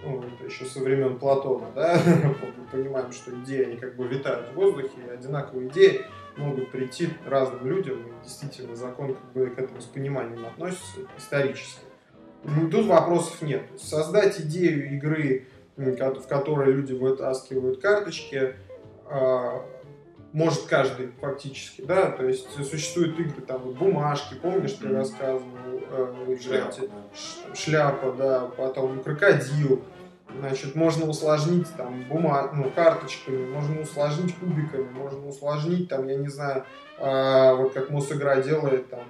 [0.03, 4.49] ну, это еще со времен Платона, да, мы понимаем, что идеи, они как бы витают
[4.49, 6.07] в воздухе, и одинаковые идеи
[6.39, 11.90] могут прийти разным людям, и действительно закон как бы к этому с пониманием относится исторически.
[12.43, 13.63] Тут вопросов нет.
[13.79, 18.55] Создать идею игры, в которой люди вытаскивают карточки,
[19.07, 19.65] а,
[20.33, 25.43] может каждый фактически, да, то есть существуют игры, там, вот бумажки, помнишь, ты рассказывал,
[25.91, 27.55] э, Шляпа, да.
[27.55, 29.83] Шляпа, да, потом крокодил,
[30.39, 36.29] значит, можно усложнить там бума, ну, карточками, можно усложнить кубиками, можно усложнить там, я не
[36.29, 36.65] знаю,
[36.99, 39.05] а, вот как Мосигра делает там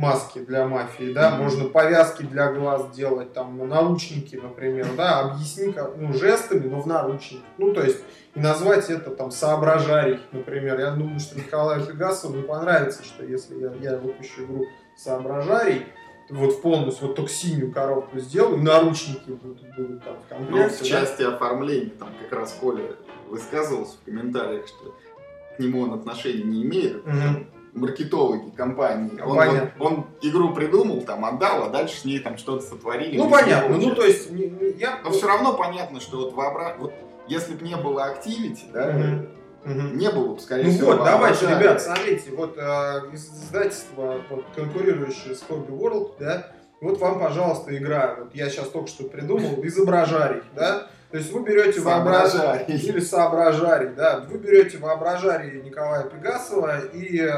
[0.00, 5.96] маски для мафии, да, можно повязки для глаз делать, там, наручники, например, да, объясни, как,
[5.98, 7.98] ну, жестами, но в наручниках, ну, то есть,
[8.34, 10.80] и назвать это там соображарий, например.
[10.80, 15.84] Я думаю, что Николаю Пегасову не понравится, что если я, я выпущу игру соображарий,
[16.30, 20.76] вот полностью, вот только синюю коробку сделаю, наручники будут, будут там в Ну, комплекте.
[20.76, 20.84] в да.
[20.86, 22.84] части оформления, там как раз Коля
[23.28, 24.94] высказывался в комментариях, что
[25.56, 27.04] к нему он отношения не имеет.
[27.04, 27.46] Мгм.
[27.72, 29.12] Маркетологи компании.
[29.18, 33.16] Ну, Он, он- он игру придумал, там отдал, а дальше с ней там что-то сотворили.
[33.16, 34.98] Ну, понятно, ну, то есть, не- не- я...
[35.04, 36.74] Но все равно понятно, что вот вообра...
[36.78, 36.92] вот
[37.28, 38.92] если бы не было Activity, да.
[39.64, 39.98] Мгм.
[39.98, 41.60] не было бы, скорее Ну всего, вот, давайте, воображания.
[41.60, 46.46] ребят, смотрите, вот э, издательство, вот, конкурирующее с Hobby World, да,
[46.80, 51.42] вот вам, пожалуйста, игра, вот я сейчас только что придумал, изображарий, да, то есть вы
[51.42, 57.32] берете воображарий, или соображарий, да, вы берете воображарий Николая Пегасова и э,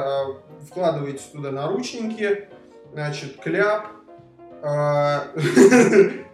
[0.69, 2.49] вкладываете туда наручники,
[2.93, 3.87] значит, кляп,
[4.63, 5.19] э,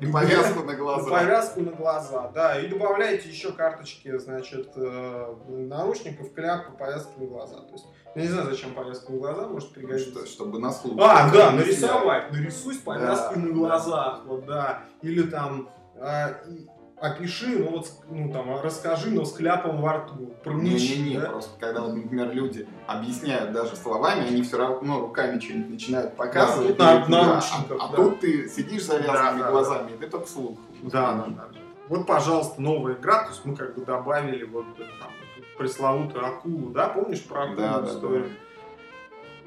[0.00, 1.10] И повязку на глаза.
[1.10, 2.58] Повязку на глаза, да.
[2.60, 7.58] И добавляете еще карточки, значит, э, наручников, кляпа, повязки на глаза.
[7.60, 10.26] То есть, я не знаю, зачем повязка на глаза, может Что- пригодится.
[10.26, 10.98] чтобы на слух.
[11.00, 12.32] А, да, нарисовать.
[12.32, 14.80] Нарисуй Да, на глазах, вот, да.
[15.02, 15.68] Или там
[16.00, 16.66] а, и-
[17.00, 20.34] опиши, ну вот, ну там, расскажи, но с кляпом во рту.
[20.46, 21.26] Не-не-не, да?
[21.30, 26.68] просто когда, например, люди объясняют даже словами, они все равно руками что-нибудь начинают показывать.
[26.70, 27.96] тут на- на да, наручниках, а, а да.
[27.96, 30.58] тут ты сидишь завязанными Да, да, глазами, и ты только слух.
[30.82, 31.48] Да, да, да.
[31.88, 35.10] Вот, пожалуйста, новая игра, то есть мы как бы добавили вот э, там,
[35.56, 38.24] пресловутую акулу, да, помнишь про акулу Да, да, историю?
[38.24, 38.30] да.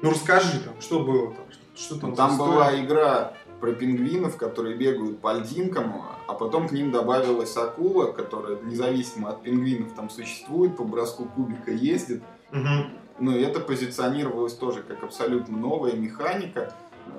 [0.02, 1.44] Ну расскажи там, что было там,
[1.76, 6.72] что там Ну, там была игра про пингвинов, которые бегают по льдинкам, а потом к
[6.72, 12.24] ним добавилась акула, которая независимо от пингвинов там существует, по броску кубика ездит.
[12.50, 13.20] Угу.
[13.20, 16.74] Ну, и это позиционировалось тоже как абсолютно новая механика,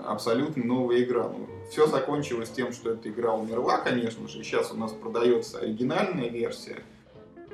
[0.05, 1.29] абсолютно новая игра.
[1.29, 4.43] Ну, все закончилось тем, что эта игра умерла, конечно же.
[4.43, 6.83] Сейчас у нас продается оригинальная версия.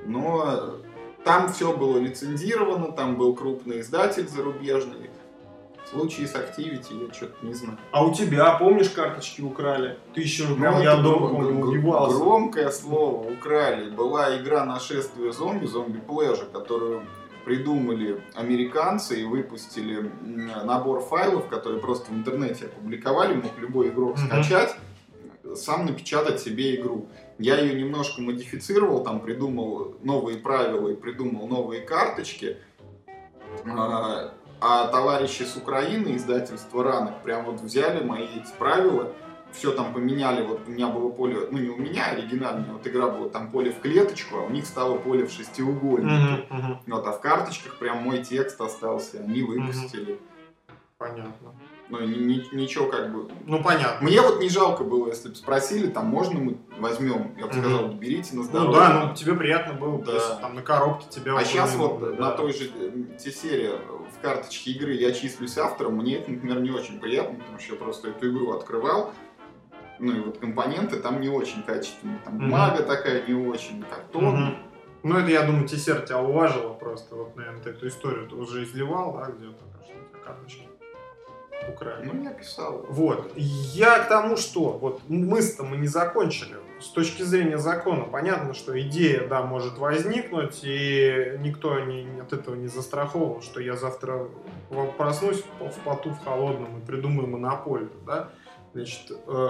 [0.07, 0.79] Но
[1.23, 5.08] там все было лицензировано, там был крупный издатель зарубежный.
[5.89, 7.79] В случае с Activity я что-то не знаю.
[7.91, 9.97] А у тебя, помнишь, карточки украли?
[10.13, 12.15] Ты еще, Ну, прям, я дома убивался.
[12.15, 13.89] Громкое слово украли.
[13.89, 17.01] Была игра «Нашествие зомби», зомби Pleasure, которую
[17.43, 20.11] придумали американцы и выпустили
[20.63, 24.27] набор файлов, которые просто в интернете опубликовали, мог любой игрок Мгм.
[24.27, 24.75] скачать,
[25.55, 27.07] сам напечатать себе игру.
[27.39, 32.57] Я ее немножко модифицировал, там придумал новые правила и придумал новые карточки.
[33.65, 39.11] А, а товарищи с Украины, издательство Ранок, прям вот взяли мои эти правила,
[39.51, 43.09] все там поменяли, вот у меня было поле, ну не у меня оригинальное, вот игра
[43.09, 46.11] была там поле в клеточку, а у них стало поле в шестиугольник.
[46.11, 46.79] Мгм, мгм.
[46.87, 50.19] Вот, а в карточках прям мой текст остался, они выпустили.
[50.97, 51.53] Понятно.
[51.89, 53.27] Ну, ни- ни- ничего как бы...
[53.47, 54.07] Ну, понятно.
[54.07, 57.33] Мне вот не жалко было, если бы спросили, там, можно мы возьмем?
[57.37, 58.73] Я бы сказал, берите на Ну здоровье.
[58.79, 60.13] да, ну тебе приятно было, Да.
[60.13, 62.37] если там на коробке тебя А сейчас вот упомянули, на да.
[62.37, 63.71] той же э, T-серии
[64.15, 67.79] в карточке игры я числюсь автором, мне это, например, не очень приятно, потому что я
[67.79, 69.11] просто эту игру открывал,
[69.97, 74.25] ну и вот компоненты там не очень качественные, там бумага такая не очень, картон.
[74.25, 74.55] Мгм.
[75.01, 78.63] Ну, это, я думаю, Тесер тебя уважила просто, вот, наверное, ты эту историю ты уже
[78.63, 80.68] изливал, да, где-то, тебя карточки
[81.67, 82.05] украли.
[82.05, 82.85] Ну, я писал.
[82.89, 83.31] Вот.
[83.35, 86.57] Я к тому, что вот мысль-то мы не закончили.
[86.79, 92.55] С точки зрения закона, понятно, что идея, да, может возникнуть, и никто не, от этого
[92.55, 94.29] не застрахован, что я завтра
[94.97, 98.29] проснусь в поту в холодном и придумаю монополию, да.
[98.73, 99.47] Значит, э,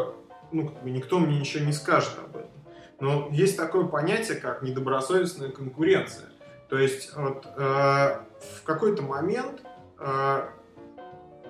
[0.52, 2.50] ну, никто мне ничего не скажет об этом.
[3.00, 6.30] Но есть такое понятие, как недобросовестная конкуренция.
[6.70, 9.62] То есть вот, э, в какой-то момент
[10.00, 10.50] э,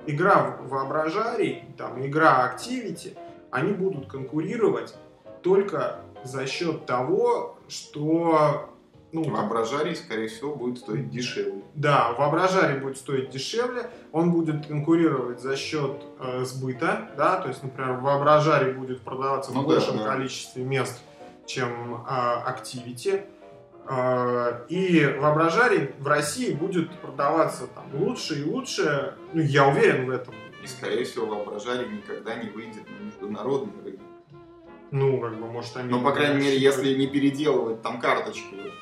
[0.08, 3.18] игра в воображарий, там, игра Activity,
[3.52, 4.96] они будут конкурировать
[5.42, 8.70] только за счет того, что
[9.12, 11.64] ну, Воображарий, скорее всего, будет стоить дешевле.
[11.74, 17.64] да, воображарий будет стоить дешевле, он будет конкурировать за счет э, сбыта, да, то есть,
[17.64, 20.04] например, воображарий будет продаваться Ну в да, большем да.
[20.06, 21.02] количестве мест,
[21.48, 23.24] чем э, Activity.
[23.88, 30.10] Э, и воображарий в России будет продаваться там лучше и лучше, ну, я уверен в
[30.12, 30.34] этом.
[30.64, 34.02] И, скорее всего, воображарий никогда не выйдет на международный рынок.
[34.92, 35.90] Ну, как бы, может, они...
[35.90, 38.74] Ну, по крайней мере, если не переделывать там карточки, вот,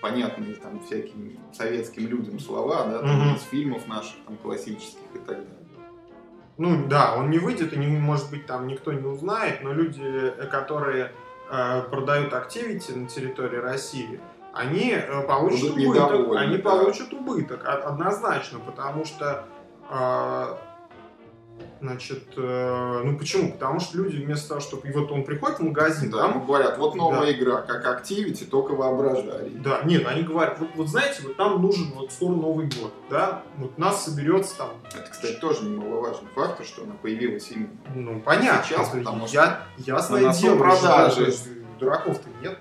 [0.00, 3.36] понятные там всяким советским людям слова, да, там, Мгм.
[3.36, 5.48] из фильмов наших там классических и так далее.
[6.56, 10.02] Ну да, он не выйдет, и не, может быть там никто не узнает, но люди,
[10.04, 11.12] э, которые
[11.50, 14.20] э, продают Activity на территории России,
[14.54, 16.36] они э, получат Будут убыток.
[16.36, 16.70] Они да.
[16.70, 19.44] получат убыток, однозначно, потому что
[19.90, 20.56] э,
[21.80, 23.52] Значит, э, ну почему?
[23.52, 24.88] Потому что люди вместо того, чтобы...
[24.88, 27.32] И вот он приходит в магазин, Да, там говорят, вот новая Да.
[27.32, 29.52] игра, как Activity, только воображарий.
[29.62, 33.42] Да, нет, они говорят, вот, вот знаете, вот нам нужен вот скоро Новый год, да,
[33.58, 37.68] вот нас соберется там, Это, кстати, тоже немаловажный фактор, что она появилась именно.
[37.94, 41.32] ну, понятно, Сейчас, потому что я, ясное на дело, продажи.
[41.32, 42.58] что, дураков-то нет.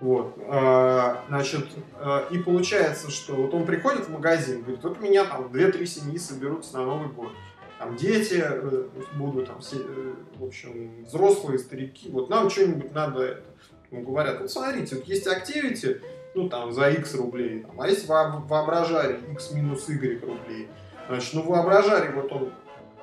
[0.00, 5.26] Вот, а, значит, а, и получается, что вот он приходит в магазин, говорит, вот меня
[5.26, 7.32] там 2-3 семьи соберутся на Новый год.
[7.78, 13.22] Там дети э, будут, там, все, э, в общем, взрослые, старики, вот нам что-нибудь надо
[13.22, 13.42] это.
[13.90, 16.02] Ну, говорят, вот смотрите, вот есть Activity,
[16.34, 20.68] ну, там, за X рублей, там, а есть во- воображарий X минус Y рублей.
[21.08, 22.52] Значит, ну, воображарий, вот он,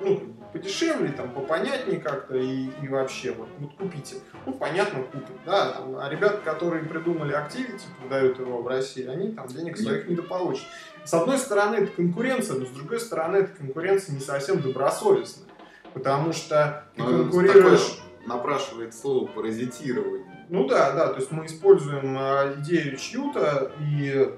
[0.00, 0.22] ну,
[0.52, 4.16] подешевле, там, попонятнее как-то и, и вообще, вот, вот купите.
[4.46, 9.32] Ну, понятно, купят, да, там, а ребята, которые придумали Activity, продают его в России, они
[9.32, 10.66] там денег своих недополучат.
[11.04, 15.48] С одной стороны, это конкуренция, но с другой стороны, эта конкуренция не совсем добросовестная.
[15.94, 17.98] Потому что ты Ну, конкурируешь...
[18.26, 20.26] напрашивает слово паразитирование.
[20.50, 24.34] Ну да, да, то есть мы используем э, идею чью-то и,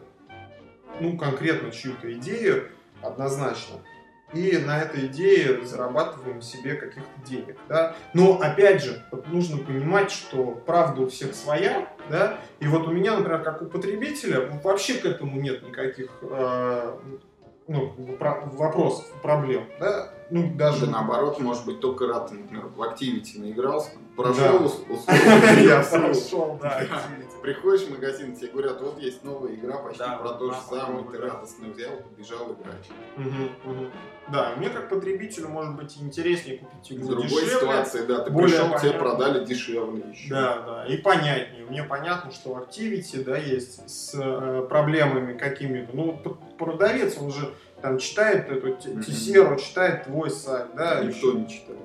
[1.00, 2.68] ну, конкретно чью-то идею,
[3.02, 3.76] однозначно.
[4.32, 7.96] И на этой идее зарабатываем себе каких-то денег, да.
[8.14, 12.38] Но, опять же, вот нужно понимать, что правда у всех своя, да.
[12.60, 16.98] И вот у меня, например, как у потребителя, вообще к этому нет никаких э,
[17.66, 20.12] ну, вопросов, проблем, да.
[20.30, 20.86] Ну, даже...
[20.86, 24.72] Да, наоборот, может быть, только ты, например, в Activity наигрался, прошел
[25.62, 26.86] Я прошел, да.
[27.42, 31.18] Приходишь в магазин, тебе говорят, вот есть новая игра, почти про то же самое, ты
[31.18, 32.90] радостно взял, побежал играть.
[34.30, 37.50] Да, мне как потребителю может быть интереснее купить В игру другой дешевле.
[37.50, 40.28] ситуации, да, ты пришел, тебе продали дешевле еще.
[40.28, 41.64] Да, да, и понятнее.
[41.64, 45.96] Мне понятно, что Activity, да, есть с э, проблемами какими-то.
[45.96, 46.20] Ну,
[46.58, 47.52] продавец, он же
[47.82, 48.74] там читает эту.
[49.02, 51.02] Тесеру, читает твой сайт, да.
[51.02, 51.78] Никто не читает.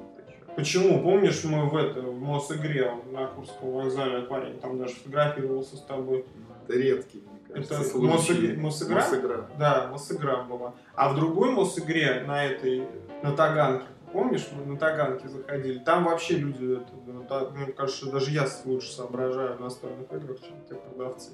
[0.55, 1.01] Почему?
[1.01, 6.25] Помнишь, мы в, это, в Мосигре на Курском вокзале аквариум, там даже фотографировался с тобой.
[6.63, 8.59] Это редкий, мне кажется, Это Мосигра?
[8.61, 9.49] Мосигра.
[9.59, 10.73] Да, Мосигра была.
[10.95, 12.87] А в другой Мосигре, на этой,
[13.21, 18.47] на Таганке, помнишь, мы на Таганке заходили, там вообще люди, это, мне кажется, даже я
[18.63, 21.31] лучше соображаю в настольных играх, чем те продавцы.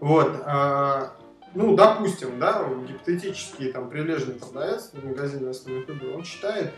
[0.00, 1.12] Вот, а,
[1.54, 6.72] ну, допустим, да, гипотетический там прилежный продавец в магазине настольных игр, он читает,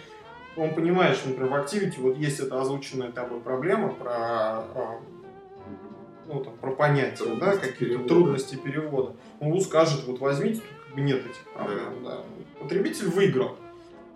[0.57, 5.01] он понимает, что, например, в Activity вот есть эта озвученная тобой проблема про а,
[6.27, 8.09] ну, там, про понятия, да, Трудности какие-то перевода.
[8.09, 9.17] трудности перевода.
[9.41, 12.05] Он скажет, вот возьмите, тут как бы нет этих проблем.
[12.05, 12.21] Да.
[12.61, 13.57] Потребитель выиграл.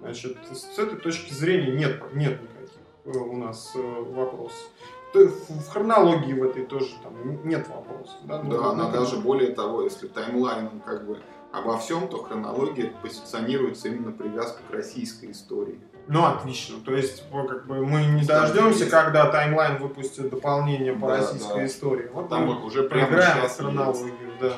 [0.01, 4.71] Значит, с этой точки зрения нет, нет никаких э, у нас э, вопросов.
[5.15, 8.17] В хронологии в этой тоже там нет вопросов.
[8.25, 11.19] Да, Да, она ну, даже более того, если таймлайном как бы
[11.53, 15.81] обо всем, то хронология позиционируется именно привязка к российской истории.
[16.07, 16.81] Ну, отлично.
[16.85, 21.67] То есть, как бы мы не дождемся, когда таймлайн выпустит дополнение по Да, российской да.
[21.67, 22.11] истории.
[22.13, 24.51] Вот Там мы уже прямо сейчас хронологию, да.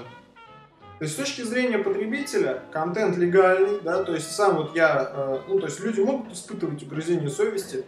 [0.99, 5.39] То есть с точки зрения потребителя контент легальный, да, то есть сам вот я, э,
[5.47, 7.85] ну то есть люди могут испытывать угрызение совести.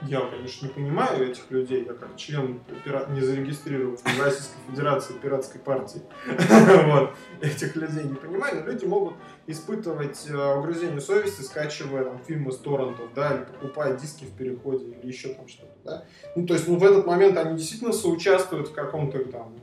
[0.00, 5.14] Я, конечно, не понимаю этих людей, я как член пира- не зарегистрированной в Российской Федерации
[5.14, 6.02] пиратской партии,
[6.86, 9.14] вот, этих людей не понимаю, но люди могут
[9.46, 14.86] испытывать э, угрызение совести, скачивая там фильмы с торрентов, да, или покупая диски в переходе,
[14.86, 16.04] или еще там что-то, да.
[16.34, 19.54] Ну, то есть, ну, в этот момент они действительно соучаствуют в каком-то там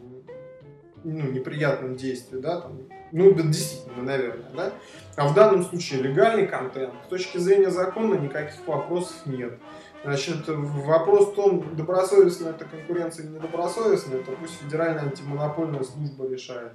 [1.04, 2.80] ну, неприятном действии, да, там,
[3.12, 4.74] ну, действительно, наверное, да.
[5.16, 6.94] А в данном случае легальный контент.
[7.06, 9.58] С точки зрения закона никаких вопросов нет.
[10.04, 16.74] Значит, вопрос в том, добросовестная это конкуренция или недобросовестная, это пусть Федеральная антимонопольная служба решает.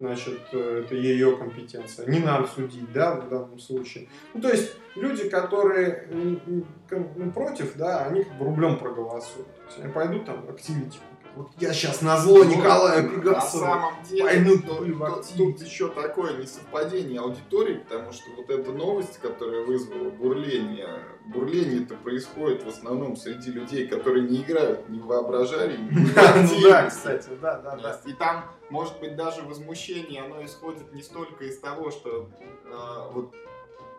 [0.00, 2.06] Значит, э, это ее компетенция.
[2.06, 4.08] Не нам судить, да, в данном случае.
[4.32, 9.48] Ну, то есть, люди, которые ну, против, да, они как бы рублем проголосуют.
[9.76, 10.98] Они пойдут там в активити.
[11.38, 13.64] Вот я сейчас на зло Николая Ну, На Пегасова.
[13.64, 19.18] самом деле, Пойду тут, тут- тут еще такое несовпадение аудитории, потому что вот эта новость,
[19.18, 20.88] которая вызвала бурление,
[21.26, 26.16] бурление-то происходит в основном среди людей, которые не играют ни в воображарии, ни в
[26.52, 28.00] Ну да, кстати, да, да, да.
[28.04, 32.28] И там, может быть, даже возмущение, оно исходит не столько из того, что
[32.64, 33.32] э, вот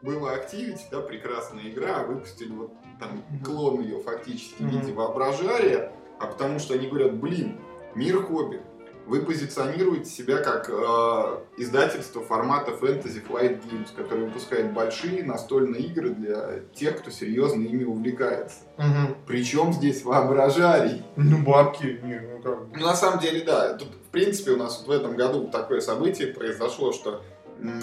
[0.02, 5.92] была Activity, да, прекрасная игра, а выпустили вот там клон ее фактически в виде воображария,
[6.20, 7.60] а потому что они говорят, блин,
[7.96, 8.62] мир хобби,
[9.10, 16.12] вы позиционируете себя как э, издательство формата Fantasy Flight Games, которое выпускает большие настольные игры
[16.12, 18.58] для тех, кто серьезно ими увлекается.
[18.78, 19.16] Мгм.
[19.26, 21.04] Причем здесь воображарий.
[21.16, 22.78] Ну, бабки, не, ну как бы.
[22.78, 23.74] Ну, на самом деле, да.
[23.74, 27.24] Тут, в принципе, у нас вот в этом году такое событие произошло, что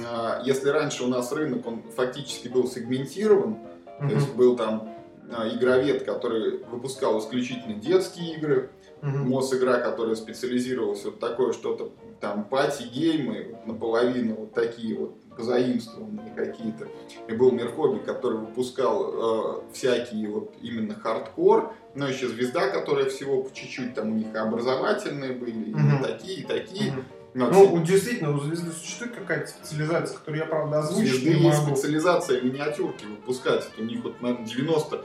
[0.08, 3.58] а, если раньше у нас рынок, он фактически был сегментирован,
[3.98, 4.95] то есть был там
[5.28, 8.70] игровед, который выпускал исключительно детские игры,
[9.02, 9.28] Мгм.
[9.28, 16.88] Мосигра, которая специализировалась вот такое что-то, там, пати-геймы, наполовину вот такие вот позаимствованные какие-то.
[17.28, 23.04] И был Мир Хобби, который выпускал э, всякие вот именно хардкор, но еще Звезда, которая
[23.10, 26.02] всего по чуть-чуть, там у них и образовательные были, и Мгм.
[26.02, 26.92] такие, и такие.
[26.92, 27.04] Мгм.
[27.34, 31.62] Но Ну, вот действительно, у звезды существует какая-то специализация, которую я, правда, озвучить Звезды есть
[31.66, 33.68] специализация миниатюрки выпускать.
[33.74, 35.04] Это у них вот, наверное, 90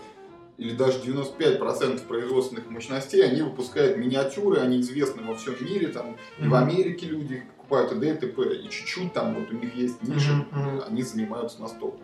[0.58, 6.48] или даже 95% производственных мощностей, они выпускают миниатюры, они известны во всем мире, там, и
[6.48, 6.54] в.
[6.56, 8.10] Америке люди их покупают, и т.д.
[8.10, 8.56] и т.п.
[8.56, 10.84] И чуть-чуть там вот у них есть Мгм, мгм.
[10.88, 12.04] они занимаются настолкой.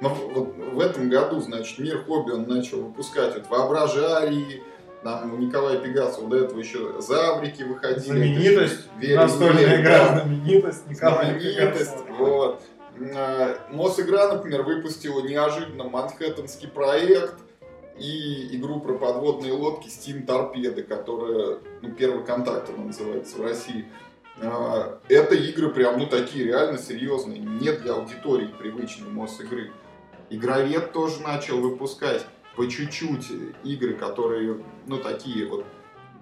[0.00, 4.62] Но вот в этом году, значит, мир хобби он начал выпускать вот воображарии,
[5.02, 8.00] там у Николая Пегасова до этого еще Заврики выходили.
[8.04, 11.96] Знаменитость, настольная игра, да знаменитость, Николай знаменитость.
[11.96, 12.18] Пегасов.
[12.18, 12.62] Вот.
[13.00, 17.34] Э, Мосигра, например, выпустила неожиданно манхэттенский проект
[17.98, 23.86] и игру про подводные лодки Steam Торпеды, которая, ну, первый контакт она называется в России.
[24.40, 29.72] Э, Это игры прям, ну, такие реально серьезные, не для аудитории привычной Мосигры.
[30.30, 32.24] Игровед тоже начал выпускать
[32.56, 33.26] по чуть-чуть
[33.64, 35.64] игры, которые, ну, такие вот,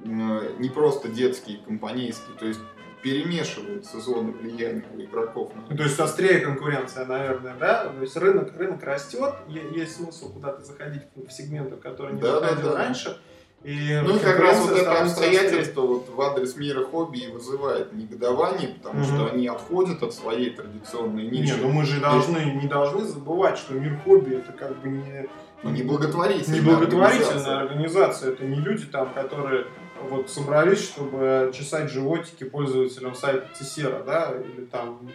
[0.04, 2.36] не просто детские, компанейские.
[2.38, 2.60] То есть
[3.07, 5.52] перемешиваются зоны влияния у игроков.
[5.70, 7.84] Ну, то есть острее конкуренция, наверное, да?
[7.84, 12.40] То есть рынок, рынок растет, есть смысл куда-то заходить в сегменты, в которые не да,
[12.40, 12.78] заходил да, да.
[12.78, 13.16] раньше.
[13.62, 17.92] И ну и как раз вот это обстоятельство вот в адрес мира хобби и вызывает
[17.92, 19.07] негодование, потому угу.
[19.07, 21.54] что они отходят от своей традиционной ниши.
[21.54, 25.28] Не, ну мы же должны, не должны забывать, что мир хобби это как бы не...
[25.62, 27.61] Ну, не благотворительная, не благотворительная организация.
[27.61, 28.32] организация.
[28.32, 29.66] Это не люди там, которые
[30.03, 35.11] вот собрались, чтобы чесать животики пользователям сайта Тесера, да, или там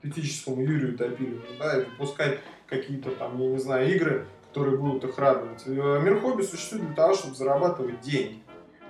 [0.00, 5.18] критическому Юрию Топилину, да, и выпускать какие-то там, я не знаю, игры, которые будут их
[5.18, 5.62] радовать.
[5.66, 8.42] Э, мир хобби существует для того, чтобы зарабатывать деньги.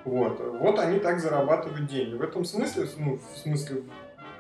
[0.04, 0.40] Вот.
[0.58, 2.14] Вот они так зарабатывают деньги.
[2.14, 3.82] В этом смысле, ну, в смысле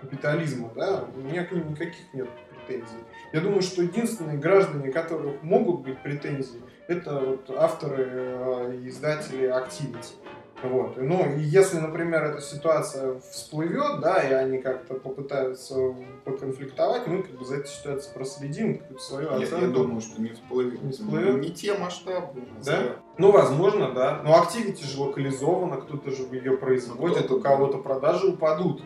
[0.00, 2.28] капитализма, да, у меня к ним никаких нет
[2.66, 2.98] претензий.
[3.32, 9.48] Я думаю, что единственные граждане, которых могут быть претензии, это вот авторы э, и издатели
[9.48, 10.14] Activity.
[10.62, 10.96] Вот.
[10.96, 15.94] Ну, если, например, эта ситуация всплывет, да, и они как-то попытаются
[16.24, 19.56] поконфликтовать, мы как бы за этой ситуацией проследим, какую-то свою оценку.
[19.56, 20.82] Я, я думаю, что не всплывет.
[20.82, 21.40] Не всплывет?
[21.40, 22.42] Не те масштабы.
[22.64, 22.96] Да?
[23.18, 24.20] Ну, возможно, да.
[24.24, 28.82] Но Activity же локализовано, кто-то же ее производит, ну, у кого-то продажи упадут.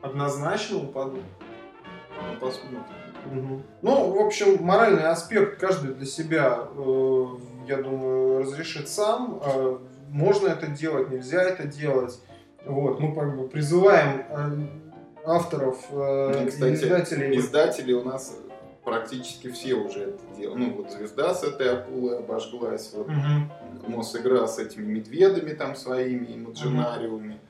[0.00, 1.24] Однозначно упадут.
[2.10, 2.84] Ну, посмотрим.
[3.26, 3.62] Угу.
[3.82, 7.24] Ну, в общем, моральный аспект каждый для себя, э,
[7.66, 9.40] я думаю, разрешит сам.
[9.44, 9.78] Э,
[10.08, 12.20] можно это делать, нельзя это делать.
[12.64, 14.66] Вот, мы как бы призываем э,
[15.24, 17.38] авторов э, Кстати, издателей.
[17.38, 18.36] Издатели у нас
[18.84, 20.58] практически все уже это делают.
[20.58, 23.90] Ну, вот звезда с этой акулой обожглась, вот угу.
[23.90, 27.34] Мосигра с этими медведами там своими, имаджинариумами.
[27.34, 27.40] Угу.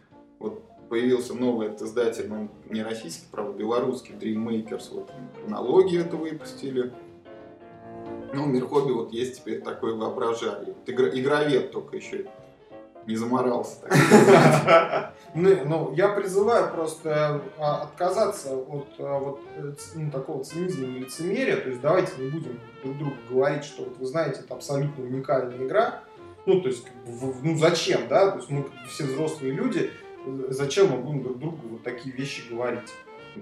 [0.40, 6.92] Вот появился новый этот издатель, он не российский, правда, белорусский, Dreammakers, вот хронологию это выпустили.
[8.34, 10.74] Ну, Мир Хобби вот есть теперь такой воображали.
[10.86, 12.26] Игр, игровед только еще
[13.08, 13.78] не заморался.
[15.34, 21.00] Ну, ну, я призываю просто а, отказаться от а, вот э, ну, такого цинизма и
[21.00, 21.56] лицемерия.
[21.58, 25.58] То есть давайте не будем друг другу говорить, что вот вы знаете, это абсолютно уникальная
[25.58, 26.02] игра.
[26.46, 26.86] Ну, то есть,
[27.42, 28.30] ну зачем, да?
[28.30, 29.90] То есть мы все взрослые люди,
[30.48, 32.90] зачем мы будем друг другу вот такие вещи говорить?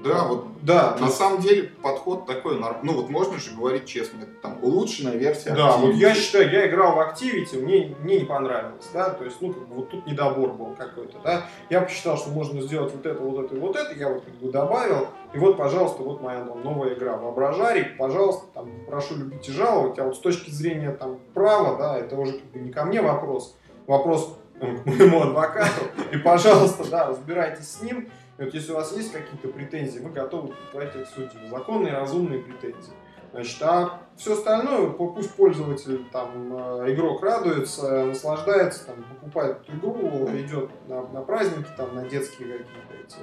[0.04, 4.32] Да, вот да, на самом деле подход такой, ну вот можно же говорить честно, это
[4.42, 5.80] там улучшенная версия Да, Activity.
[5.80, 9.52] вот я считаю, я играл в Activity, мне, мне не понравилось, да, то есть, ну,
[9.52, 13.22] как бы вот тут недобор был какой-то, да, я посчитал, что можно сделать вот это,
[13.22, 16.44] вот это и вот это, я вот как бы добавил, и вот, пожалуйста, вот моя
[16.44, 20.90] там, новая игра Воображарик, пожалуйста, там, прошу любить и жаловать, а вот с точки зрения
[20.90, 25.82] там права, да, это уже как бы не ко мне вопрос, вопрос к моему адвокату,
[26.12, 28.08] и, пожалуйста, да, разбирайтесь с ним,
[28.38, 31.48] и вот если у вас есть какие-то претензии, мы готовы платить их судьям.
[31.50, 32.92] Законные, разумные претензии.
[33.32, 36.30] Значит, а все остальное, пусть пользователь, там,
[36.82, 42.48] э, игрок радуется, наслаждается, там, покупает эту игру, идет на, на праздники, там, на детские
[42.48, 43.18] какие-то эти,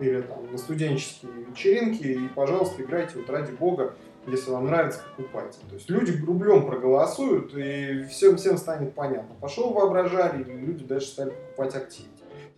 [0.00, 3.94] или там, на студенческие вечеринки, и, пожалуйста, играйте, вот ради бога,
[4.26, 5.58] если вам нравится, покупайте.
[5.68, 9.34] То есть люди рублем проголосуют, и всем, всем станет понятно.
[9.40, 12.08] Пошел воображали, и люди дальше стали покупать активы.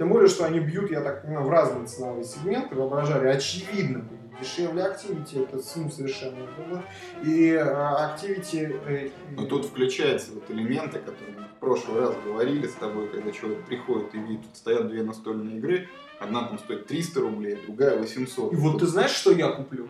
[0.00, 4.02] Тем более, что они бьют, я так понимаю, в разные ценовые сегменты, воображали, очевидно,
[4.40, 6.82] дешевле Activity, это ну, совершенно было.
[7.22, 8.80] И а, Activity...
[8.86, 13.30] Э, Но тут включаются вот элементы, которые мы в прошлый раз говорили с тобой, когда
[13.30, 15.86] человек приходит и видит, тут стоят две настольные игры,
[16.18, 18.54] одна там стоит 300 рублей, другая 800.
[18.54, 19.86] И вот ты знаешь, что я куплю?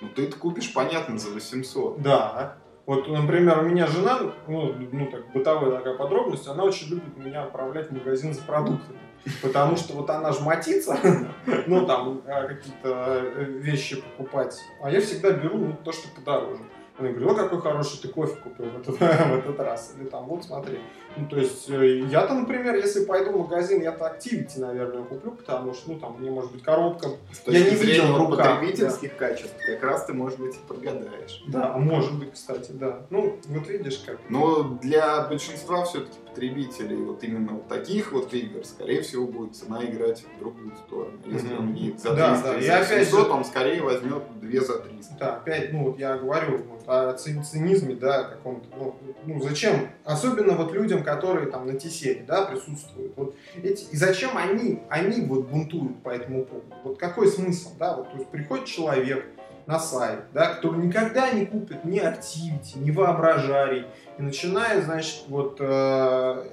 [0.00, 2.02] Ну ты это купишь, понятно, за 800.
[2.02, 2.56] Да.
[2.84, 7.44] Вот, например, у меня жена, ну, ну так, бытовая такая подробность, она очень любит меня
[7.44, 8.98] отправлять в магазин за продуктами.
[9.42, 10.98] Потому что вот она жмотится,
[11.66, 16.62] ну там а, какие-то э, вещи покупать, а я всегда беру ну, то, что подороже.
[16.98, 19.94] Она говорит, о, какой хороший ты кофе купил в этот, в этот раз.
[19.98, 20.78] Или там, вот смотри.
[21.16, 25.74] Ну, то есть, э, я-то, например, если пойду в магазин, я-то Activity, наверное, куплю, потому
[25.74, 27.08] что, ну, там, мне, может быть, коробка...
[27.32, 28.60] С я не видел в руках.
[28.60, 29.28] потребительских да.
[29.28, 31.42] качеств, как раз ты, может быть, и подгадаешь.
[31.48, 33.06] Да, может быть, кстати, да.
[33.10, 34.18] Ну, вот видишь, как...
[34.28, 39.84] Но для большинства все-таки потребителей вот именно вот таких вот игр, скорее всего, будет цена
[39.84, 41.18] играть в другую сторону.
[41.26, 41.58] Если mm-hmm.
[41.58, 42.84] он не за 300 да, да.
[42.84, 43.32] за 700, же...
[43.32, 45.14] он скорее возьмет 2 за 300.
[45.18, 49.88] Да, опять, ну, вот я говорю вот, о цинизме, да, каком-то, ну, ну, зачем?
[50.04, 53.12] Особенно вот людям, которые там на Тесере, да, присутствуют.
[53.16, 56.74] Вот эти, и зачем они, они вот бунтуют по этому поводу?
[56.84, 57.96] Вот какой смысл, да?
[57.96, 59.24] Вот, то есть приходит человек,
[59.66, 63.86] на сайт, да, который никогда не купит ни Activity, ни Воображарий,
[64.18, 66.44] и начинает, значит, вот э,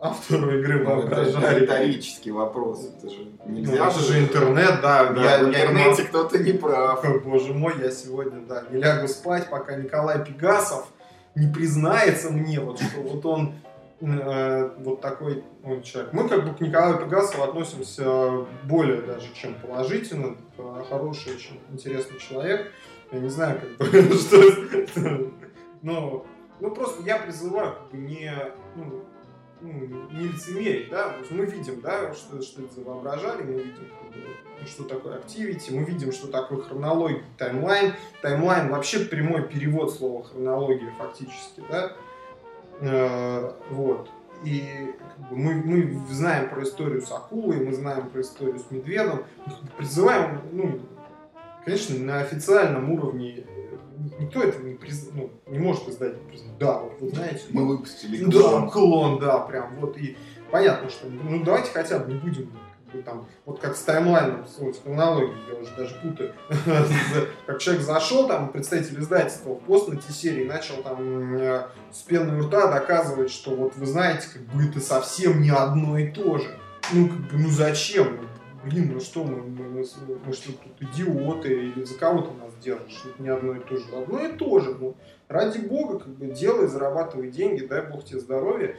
[0.00, 1.46] автору игры ну, Воображарий.
[1.46, 3.84] Это риторический вопрос, это же нельзя.
[3.84, 5.12] Ну, это же интернет, да.
[5.12, 7.04] да я, в интернете кто-то не прав.
[7.24, 10.86] Боже мой, я сегодня, да, не лягу спать, пока Николай Пегасов
[11.34, 13.54] не признается мне, вот, что вот он
[14.00, 16.12] э, вот такой он человек.
[16.12, 20.36] Мы как бы к Николаю Пегасову относимся более даже, чем положительно.
[20.56, 22.72] Это хороший, очень интересный человек.
[23.12, 25.30] Я не знаю, как бы, что...
[25.82, 26.26] Но,
[26.60, 28.32] ну, просто я призываю как бы не,
[28.76, 29.02] ну,
[29.62, 29.70] ну,
[30.12, 33.88] не лицемерить, да, мы видим, да, что, что это за воображали, мы видим,
[34.66, 37.94] что такое activity, мы видим, что такое хронология, таймлайн.
[38.22, 42.09] Таймлайн вообще прямой перевод слова хронология фактически, да, э,
[42.80, 44.10] вот.
[44.44, 48.70] И как бы, мы, мы знаем про историю с акулой, мы знаем про историю с
[48.70, 49.24] медведом,
[49.76, 50.80] призываем, ну,
[51.64, 53.44] конечно, на официальном уровне
[54.18, 55.10] никто это не, приз...
[55.12, 56.56] ну, не может издать, признать.
[56.58, 57.42] Да, вот вы знаете.
[57.50, 58.64] Мы выпустили клон.
[58.64, 59.96] Да, клон, да, прям вот.
[59.98, 60.16] И
[60.50, 62.50] понятно, что ну давайте хотя бы не будем
[62.98, 66.34] там, вот как с таймлайном, с хронологией, я уже даже путаю.
[67.46, 72.70] как человек зашел, там, представитель издательства пост на T-серии начал там э, с пеной рта
[72.70, 76.58] доказывать, что вот вы знаете, как бы это совсем не одно и то же.
[76.92, 78.30] Ну, как бы, ну зачем?
[78.64, 79.84] блин, ну что, мы, мы, мы,
[80.24, 83.02] мы что, тут идиоты, или за кого ты нас держишь?
[83.04, 83.84] Это не одно и то же.
[83.96, 84.74] Одно и то же.
[84.78, 84.96] Ну,
[85.28, 88.76] ради бога, как бы, делай, зарабатывай деньги, дай бог тебе здоровья.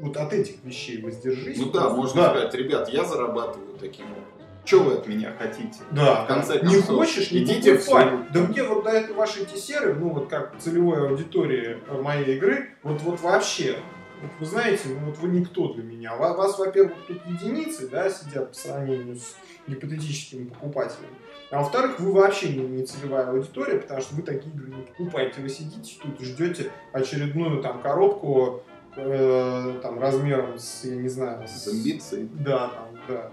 [0.00, 1.58] Вот от этих вещей воздержись.
[1.58, 2.30] Ну да, можно да.
[2.30, 4.36] сказать, ребят, я зарабатываю таким образом.
[4.64, 5.78] Что вы от меня хотите?
[5.92, 6.24] Да.
[6.24, 7.88] В конце концов, не хочешь, не идите в
[8.32, 12.70] Да мне вот до этой вашей эти серы, ну вот как целевой аудитории моей игры,
[12.82, 13.76] вот, вот вообще,
[14.20, 16.16] вот вы знаете, ну вот вы никто для меня.
[16.16, 19.36] Вас, во-первых, тут единицы, да, сидят по сравнению с
[19.68, 21.14] гипотетическими покупателями.
[21.50, 25.40] А во-вторых, вы вообще не, не целевая аудитория, потому что вы такие игры не покупаете.
[25.40, 28.64] Вы сидите тут, ждете очередную там коробку
[28.96, 32.28] э, там размером с, я не знаю, с, с амбицией.
[32.32, 33.30] Да, там, да.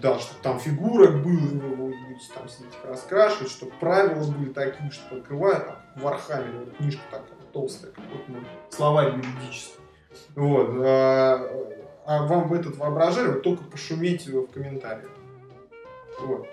[0.00, 5.16] Да, чтобы там фигурок было, вы будете там сидеть раскрашивать, чтобы правила были такие, что
[5.16, 8.36] открывают там в Вархаммере, вот книжка такая толстая, как вот, ну,
[8.70, 9.80] словарь юридический.
[10.34, 10.70] Вот.
[10.84, 11.50] А,
[12.06, 15.10] а вам этот воображали, вот только пошумите в комментариях.
[16.20, 16.46] Вот.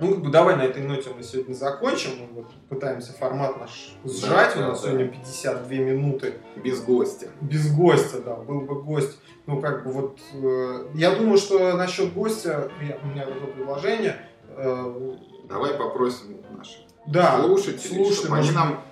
[0.00, 2.10] Ну, как бы давай на этой ноте мы сегодня закончим.
[2.20, 4.54] Мы вот пытаемся формат наш сжать.
[4.56, 6.34] Да, У нас да, сегодня 52 минуты.
[6.56, 7.28] Без гостя.
[7.42, 8.36] Без гостя, да.
[8.36, 9.18] Был бы гость.
[9.46, 10.18] Ну, как бы вот...
[10.32, 12.70] Э, я думаю, что насчет гостя...
[12.80, 14.16] Я, у меня такое предложение.
[14.56, 15.16] Э,
[15.48, 18.82] давай попросим наших да, слушателей, слушателей чтобы они нам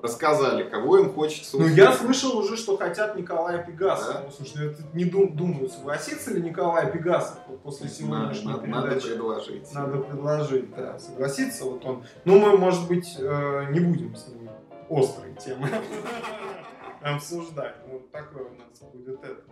[0.00, 1.76] рассказали, кого им хочется услышать.
[1.76, 4.12] Ну, я слышал уже, что хотят Николая Пегаса.
[4.14, 4.22] Да?
[4.24, 8.84] Ну, слушай, я не дум, думаю, согласится ли Николай Пегасов после сегодняшней надо, передачи.
[8.86, 9.74] Надо предложить.
[9.74, 10.98] Надо предложить, да.
[10.98, 12.04] Согласится вот он.
[12.24, 14.50] Ну, мы, может быть, э, не будем с ним
[14.88, 15.68] острые темы
[17.02, 17.76] обсуждать.
[17.88, 19.42] Вот такой у нас будет это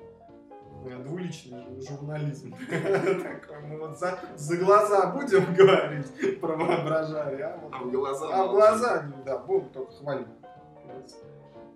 [0.94, 2.54] двуличный журнализм.
[2.68, 8.28] Такой, мы вот за, за глаза будем говорить про воображали, а, вот, а в глаза,
[8.32, 10.26] а в глаза, да, будем только хвалить.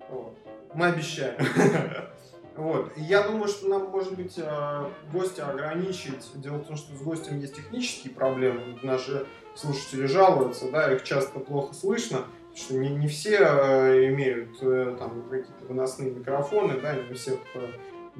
[0.09, 0.37] Вот.
[0.75, 1.37] Мы обещаем.
[2.57, 2.93] Вот.
[2.97, 6.31] Я думаю, что нам, может быть, э, гостя ограничить.
[6.35, 8.79] Дело в том, что с гостем есть технические проблемы.
[8.83, 14.97] Наши слушатели жалуются, да, их часто плохо слышно, что не, не все э, имеют э,
[14.99, 17.39] там какие-то выносные микрофоны, да, не у всех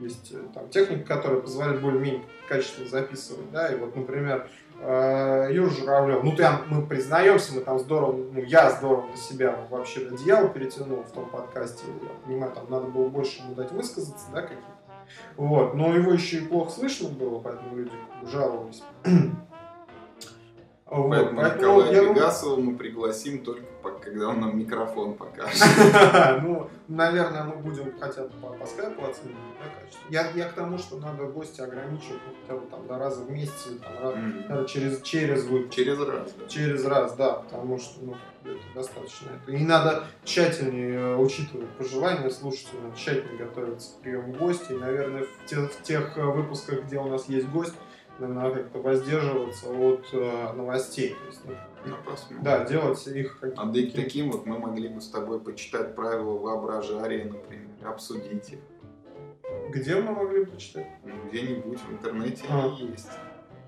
[0.03, 4.49] есть там техника, которая позволяет более-менее качественно записывать, да, и вот, например,
[4.83, 9.67] Э, Юра Журавлев, ну там мы признаемся, мы там здорово, ну я здорово для себя
[9.69, 14.27] вообще одеяло перетянул в том подкасте, я понимаю, там надо было больше ему дать высказаться,
[14.33, 14.65] да, какие-то.
[15.37, 17.93] Вот, но его еще и плохо слышно было, поэтому люди
[18.25, 18.83] жаловались.
[20.91, 23.63] Вот, поэтому, поэтому Николая я Пегасова мы пригласим только
[24.01, 25.63] когда он нам микрофон покажет.
[26.43, 29.37] Ну, наверное, мы будем хотя бы по скайпу оценить
[30.09, 32.21] Я, я к тому, что надо гостя ограничивать
[32.71, 33.69] там до раза в месяц,
[34.49, 35.75] там, через, через выпуск.
[35.75, 36.35] Через раз.
[36.49, 39.29] Через раз, да, потому что ну, это достаточно.
[39.47, 44.75] И надо тщательнее э, учитывать пожелания слушателей, надо тщательно готовиться к приему гостя.
[44.75, 47.75] И, наверное, в тех, в тех э, выпусках, где у нас есть гость,
[48.29, 51.11] надо как-то воздерживаться от э, новостей.
[51.11, 51.41] То есть,
[51.85, 51.97] ну,
[52.43, 53.63] да, делать их каким-то...
[53.63, 58.59] А и таким вот мы могли бы с тобой почитать правила воображария, например, обсудить их.
[59.71, 60.87] Где мы могли бы почитать?
[61.05, 62.67] Ну, где-нибудь в интернете а.
[62.67, 63.09] они есть.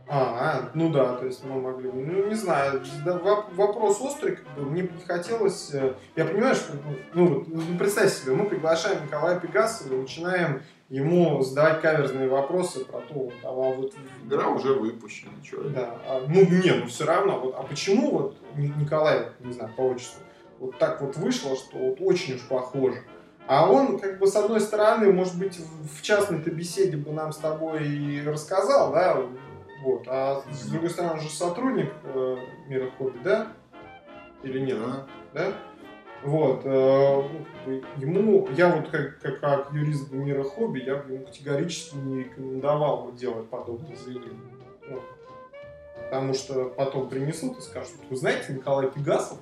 [0.09, 4.63] А, ну да, то есть мы могли, ну не знаю, да, вопрос острый, как бы,
[4.63, 6.75] мне бы не хотелось, э, я понимаю, что,
[7.15, 13.01] ну, ну представь себе, мы приглашаем Николая Пегасова и начинаем ему задавать каверзные вопросы про
[13.01, 13.95] то, вот, а вот...
[14.27, 18.37] Игра уже выпущена, что Да, а, ну не, ну все равно, вот, а почему вот
[18.57, 20.23] Николай, не знаю, по отчеству,
[20.59, 23.03] вот так вот вышло, что вот очень уж похоже.
[23.47, 27.39] А он, как бы, с одной стороны, может быть, в частной-то беседе бы нам с
[27.39, 29.17] тобой и рассказал, да,
[29.83, 30.05] вот.
[30.07, 32.37] А с другой стороны, он же сотрудник э,
[32.69, 33.49] мира хобби, да?
[34.43, 34.79] Или нет?
[34.79, 35.07] Да.
[35.33, 35.53] да?
[36.25, 36.63] Вот.
[36.65, 37.23] э,
[37.97, 43.05] ему, я вот как, как, как юрист мира хобби, я бы ему категорически не рекомендовал
[43.05, 44.39] бы делать подобные заявления.
[44.89, 45.01] Ну,
[46.05, 49.39] потому что потом принесут и скажут, вы знаете, Николай Пегасов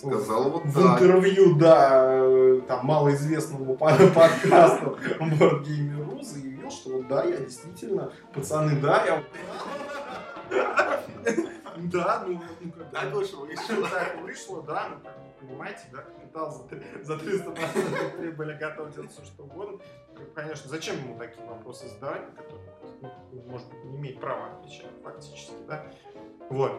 [0.00, 1.02] Сказал вот в так.
[1.02, 8.10] интервью, да, э, там, малоизвестному по- подкасту Board Gamer.ru заявил, что вот да, я действительно,
[8.32, 9.22] пацаны, да, я...
[11.76, 13.88] Да, ну, ну, как бы- Так уж вышло.
[13.88, 19.10] так вышло, да, ну, как вы понимаете, да, капитал за, за 300% прибыли готов делать
[19.12, 19.78] все, что угодно.
[20.14, 22.70] Ну, Конечно, зачем ему такие вопросы задавать, на которые,
[23.00, 23.10] ну,
[23.46, 25.86] может быть, не имеет права отвечать, фактически, да.
[26.50, 26.72] Вот.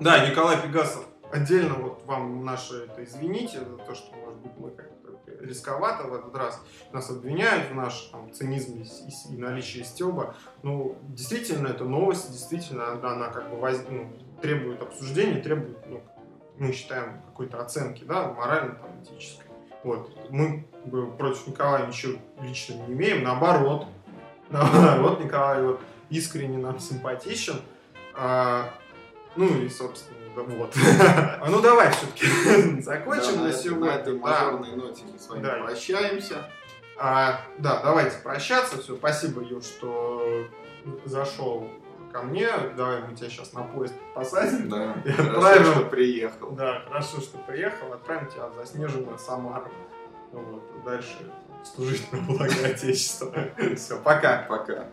[0.00, 4.70] Да, Николай Пегасов, отдельно вот вам наше это извините за то, что, может быть, мы
[4.70, 5.03] как-то
[5.40, 6.60] рисковато в этот раз
[6.92, 10.34] нас обвиняют в нашем там, цинизме и, и наличии стеба.
[10.62, 16.02] Ну, действительно, это новость, действительно, она, она как бы воз- ну, требует обсуждения, требует, ну,
[16.58, 18.90] мы считаем, какой-то оценки, да, морально, там.
[19.82, 20.10] Вот.
[20.30, 20.66] Мы
[21.18, 23.86] против Николая ничего лично не имеем, наоборот.
[24.50, 25.80] Наоборот, Николай вот
[26.10, 27.60] искренне нам симпатичен.
[28.14, 28.70] А,
[29.36, 30.74] ну и, собственно, вот.
[31.40, 32.26] А ну давай все-таки
[32.82, 33.86] закончим на сегодня.
[33.92, 34.20] На этой Да.
[34.20, 36.50] мажорной ноте мы с вами прощаемся.
[36.96, 38.80] А, да, давайте прощаться.
[38.80, 40.46] Все, спасибо, Юр, что
[41.04, 41.68] зашел
[42.12, 42.48] ко мне.
[42.76, 44.68] Давай мы тебя сейчас на поезд посадим.
[44.68, 46.50] Да, хорошо, что приехал.
[46.52, 47.92] Да, хорошо, что приехал.
[47.92, 49.70] Отправим тебя в заснеженную Самару.
[50.32, 51.16] Вот, дальше
[51.64, 53.32] служить на благо Отечества.
[53.76, 54.46] Все, пока.
[54.48, 54.86] Пока.